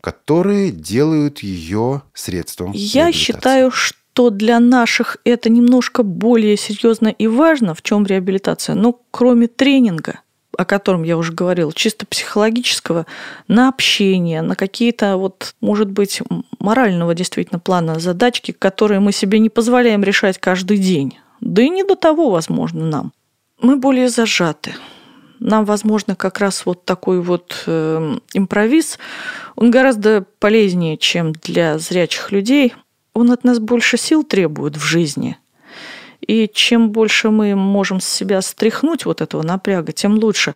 которые 0.02 0.71
делают 0.71 1.39
ее 1.39 2.02
средством 2.13 2.71
Я 2.73 3.12
считаю, 3.12 3.71
что 3.71 3.97
то 4.13 4.30
для 4.30 4.60
наших 4.60 5.17
это 5.26 5.49
немножко 5.49 6.04
более 6.04 6.56
серьезно 6.56 7.08
и 7.08 7.28
важно, 7.28 7.73
в 7.73 7.82
чем 7.82 8.06
реабилитация. 8.06 8.76
Но 8.76 8.99
кроме 9.12 9.47
тренинга, 9.47 10.19
о 10.56 10.65
котором 10.65 11.04
я 11.04 11.17
уже 11.17 11.34
говорила, 11.34 11.73
чисто 11.73 12.06
психологического, 12.06 13.08
на 13.47 13.69
общение, 13.69 14.41
на 14.41 14.56
какие-то, 14.56 15.17
вот, 15.17 15.56
может 15.62 15.89
быть, 15.89 16.21
морального 16.60 17.15
действительно 17.15 17.60
плана 17.60 17.99
задачки, 17.99 18.52
которые 18.52 18.99
мы 18.99 19.12
себе 19.12 19.39
не 19.39 19.49
позволяем 19.49 20.04
решать 20.04 20.38
каждый 20.38 20.78
день. 20.78 21.17
Да 21.41 21.62
и 21.62 21.69
не 21.69 21.84
до 21.84 21.95
того, 21.95 22.30
возможно, 22.30 22.86
нам. 22.86 23.13
Мы 23.63 23.78
более 23.78 24.10
зажаты. 24.10 24.76
Нам, 25.39 25.63
возможно, 25.63 26.17
как 26.17 26.39
раз 26.39 26.65
вот 26.65 26.84
такой 26.84 27.21
вот 27.21 27.63
э, 27.65 28.17
импровиз, 28.34 28.99
он 29.56 29.71
гораздо 29.71 30.26
полезнее, 30.39 30.97
чем 30.97 31.32
для 31.32 31.80
зрячих 31.80 32.34
людей, 32.34 32.73
он 33.13 33.32
от 33.32 33.45
нас 33.45 33.60
больше 33.60 33.97
сил 33.97 34.23
требует 34.23 34.76
в 34.76 34.84
жизни. 34.84 35.38
И 36.19 36.49
чем 36.54 36.91
больше 36.91 37.30
мы 37.30 37.56
можем 37.56 38.02
с 38.02 38.06
себя 38.06 38.41
стряхнуть 38.41 39.06
вот 39.06 39.21
этого 39.21 39.43
напряга, 39.43 39.93
тем 39.93 40.15
лучше. 40.15 40.56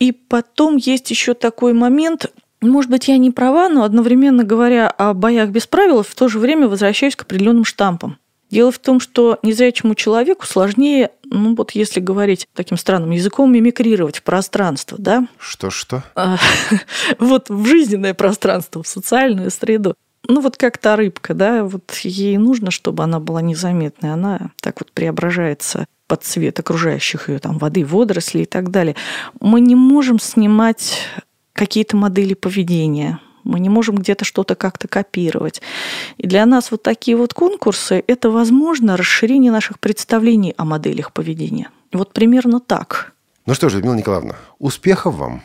И 0.00 0.10
потом 0.10 0.76
есть 0.76 1.10
еще 1.10 1.34
такой 1.34 1.72
момент, 1.72 2.32
может 2.60 2.90
быть, 2.90 3.06
я 3.06 3.16
не 3.16 3.30
права, 3.30 3.68
но 3.68 3.84
одновременно 3.84 4.42
говоря 4.42 4.88
о 4.88 5.14
боях 5.14 5.50
без 5.50 5.68
правил, 5.68 6.02
в 6.02 6.14
то 6.16 6.26
же 6.26 6.40
время 6.40 6.66
возвращаюсь 6.66 7.14
к 7.14 7.22
определенным 7.22 7.64
штампам. 7.64 8.18
Дело 8.54 8.70
в 8.70 8.78
том, 8.78 9.00
что 9.00 9.40
незрячему 9.42 9.96
человеку 9.96 10.46
сложнее, 10.46 11.10
ну 11.24 11.56
вот 11.56 11.72
если 11.72 11.98
говорить 11.98 12.46
таким 12.54 12.78
странным 12.78 13.10
языком, 13.10 13.52
мимикрировать 13.52 14.18
в 14.18 14.22
пространство, 14.22 14.96
да? 14.96 15.26
Что-что? 15.40 16.04
Вот 17.18 17.50
в 17.50 17.66
жизненное 17.66 18.14
пространство, 18.14 18.84
в 18.84 18.86
социальную 18.86 19.50
среду 19.50 19.96
ну 20.28 20.40
вот 20.40 20.56
как 20.56 20.78
та 20.78 20.94
рыбка, 20.94 21.34
да, 21.34 21.64
вот 21.64 21.92
ей 22.04 22.38
нужно, 22.38 22.70
чтобы 22.70 23.02
она 23.02 23.18
была 23.18 23.42
незаметной, 23.42 24.12
она 24.12 24.52
так 24.62 24.80
вот 24.80 24.92
преображается 24.92 25.86
под 26.06 26.22
цвет 26.22 26.60
окружающих 26.60 27.28
ее 27.28 27.40
там 27.40 27.58
воды, 27.58 27.84
водорослей 27.84 28.44
и 28.44 28.46
так 28.46 28.70
далее. 28.70 28.94
Мы 29.40 29.60
не 29.60 29.74
можем 29.74 30.20
снимать 30.20 31.00
какие-то 31.52 31.96
модели 31.96 32.34
поведения, 32.34 33.18
мы 33.44 33.60
не 33.60 33.68
можем 33.68 33.96
где-то 33.96 34.24
что-то 34.24 34.54
как-то 34.54 34.88
копировать. 34.88 35.62
И 36.16 36.26
для 36.26 36.46
нас 36.46 36.70
вот 36.70 36.82
такие 36.82 37.16
вот 37.16 37.34
конкурсы– 37.34 38.02
это, 38.06 38.30
возможно, 38.30 38.96
расширение 38.96 39.52
наших 39.52 39.78
представлений 39.78 40.54
о 40.56 40.64
моделях 40.64 41.12
поведения. 41.12 41.70
Вот 41.92 42.12
примерно 42.12 42.60
так. 42.60 43.12
Ну 43.46 43.54
что 43.54 43.68
ж, 43.68 43.74
Людмила 43.74 43.94
Николаевна, 43.94 44.36
успехов 44.58 45.14
вам. 45.14 45.42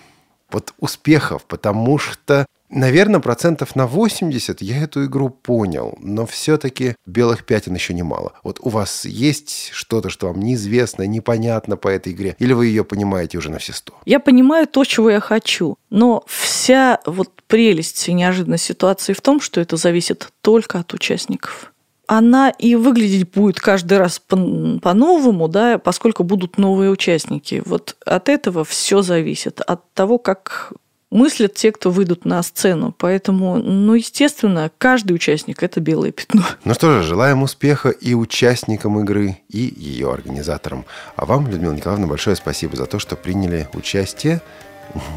Вот 0.52 0.74
успехов, 0.80 1.44
потому 1.46 2.00
что 2.00 2.46
Наверное, 2.70 3.20
процентов 3.20 3.76
на 3.76 3.88
80 3.88 4.62
я 4.62 4.84
эту 4.84 5.06
игру 5.06 5.30
понял, 5.30 5.98
но 6.02 6.28
все-таки 6.28 6.96
белых 7.06 7.44
пятен 7.46 7.74
еще 7.74 7.96
немало. 7.96 8.34
Вот 8.44 8.60
у 8.62 8.70
вас 8.70 9.06
есть 9.06 9.72
что-то, 9.72 10.10
что 10.10 10.28
вам 10.28 10.40
неизвестно, 10.40 11.04
непонятно 11.08 11.78
по 11.78 11.88
этой 11.88 12.14
игре, 12.14 12.36
или 12.38 12.54
вы 12.54 12.68
ее 12.68 12.84
понимаете 12.84 13.40
уже 13.40 13.50
на 13.50 13.58
все 13.58 13.74
сто? 13.74 13.94
Я 14.06 14.20
понимаю 14.20 14.68
то, 14.68 14.84
чего 14.86 15.10
я 15.10 15.20
хочу, 15.20 15.78
но 15.90 16.24
вся 16.28 17.00
вот 17.08 17.30
прелесть 17.48 18.08
и 18.08 18.14
неожиданность 18.14 18.66
ситуации 18.66 19.14
в 19.14 19.22
том, 19.22 19.42
что 19.42 19.60
это 19.60 19.76
зависит 19.76 20.30
только 20.42 20.80
от 20.80 20.94
участников 20.94 21.74
она 22.10 22.50
и 22.50 22.74
выглядеть 22.74 23.32
будет 23.32 23.60
каждый 23.60 24.00
раз 24.00 24.20
по-новому, 24.20 25.48
да, 25.48 25.78
поскольку 25.78 26.24
будут 26.24 26.58
новые 26.58 26.90
участники. 26.90 27.62
Вот 27.64 27.98
от 28.04 28.30
этого 28.30 28.66
все 28.66 29.04
зависит, 29.04 29.62
от 29.62 29.94
того, 29.94 30.18
как 30.18 30.74
мыслят 31.12 31.54
те, 31.56 31.72
кто 31.72 31.92
выйдут 31.92 32.26
на 32.26 32.42
сцену. 32.44 32.94
Поэтому, 32.98 33.58
ну, 33.58 33.94
естественно, 33.94 34.72
каждый 34.78 35.14
участник– 35.14 35.64
это 35.64 35.80
белое 35.80 36.12
пятно. 36.12 36.44
Ну 36.64 36.74
что 36.74 37.02
же, 37.02 37.08
желаем 37.08 37.44
успеха 37.44 37.90
и 37.90 38.14
участникам 38.14 39.00
игры, 39.00 39.38
и 39.50 39.74
ее 39.76 40.12
организаторам. 40.12 40.86
А 41.16 41.26
вам, 41.26 41.48
Людмила 41.48 41.74
Николаевна, 41.74 42.08
большое 42.08 42.36
спасибо 42.36 42.76
за 42.76 42.86
то, 42.86 43.00
что 43.00 43.16
приняли 43.16 43.68
участие 43.74 44.42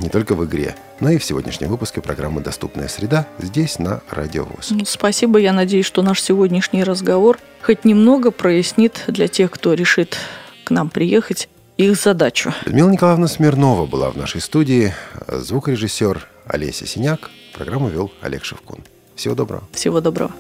не 0.00 0.08
только 0.08 0.34
в 0.34 0.44
игре, 0.44 0.74
но 1.00 1.10
и 1.10 1.18
в 1.18 1.24
сегодняшнем 1.24 1.68
выпуске 1.68 2.02
программы 2.02 2.42
«Доступная 2.42 2.88
среда» 2.88 3.26
здесь, 3.38 3.78
на 3.78 4.02
Радио 4.10 4.44
ВОЗ. 4.44 4.70
Ну, 4.70 4.84
спасибо. 4.84 5.38
Я 5.38 5.52
надеюсь, 5.52 5.86
что 5.86 6.02
наш 6.02 6.20
сегодняшний 6.20 6.84
разговор 6.84 7.38
хоть 7.62 7.84
немного 7.84 8.30
прояснит 8.30 9.04
для 9.06 9.28
тех, 9.28 9.50
кто 9.50 9.72
решит 9.72 10.18
к 10.64 10.70
нам 10.70 10.90
приехать, 10.90 11.48
их 11.76 11.96
задачу. 11.96 12.52
Людмила 12.64 12.90
Николаевна 12.90 13.28
Смирнова 13.28 13.86
была 13.86 14.10
в 14.10 14.16
нашей 14.16 14.40
студии, 14.40 14.92
звукорежиссер 15.28 16.26
Олеся 16.46 16.86
Синяк. 16.86 17.30
Программу 17.54 17.88
вел 17.88 18.12
Олег 18.20 18.44
Шевкун. 18.44 18.80
Всего 19.14 19.34
доброго. 19.34 19.64
Всего 19.72 20.00
доброго. 20.00 20.32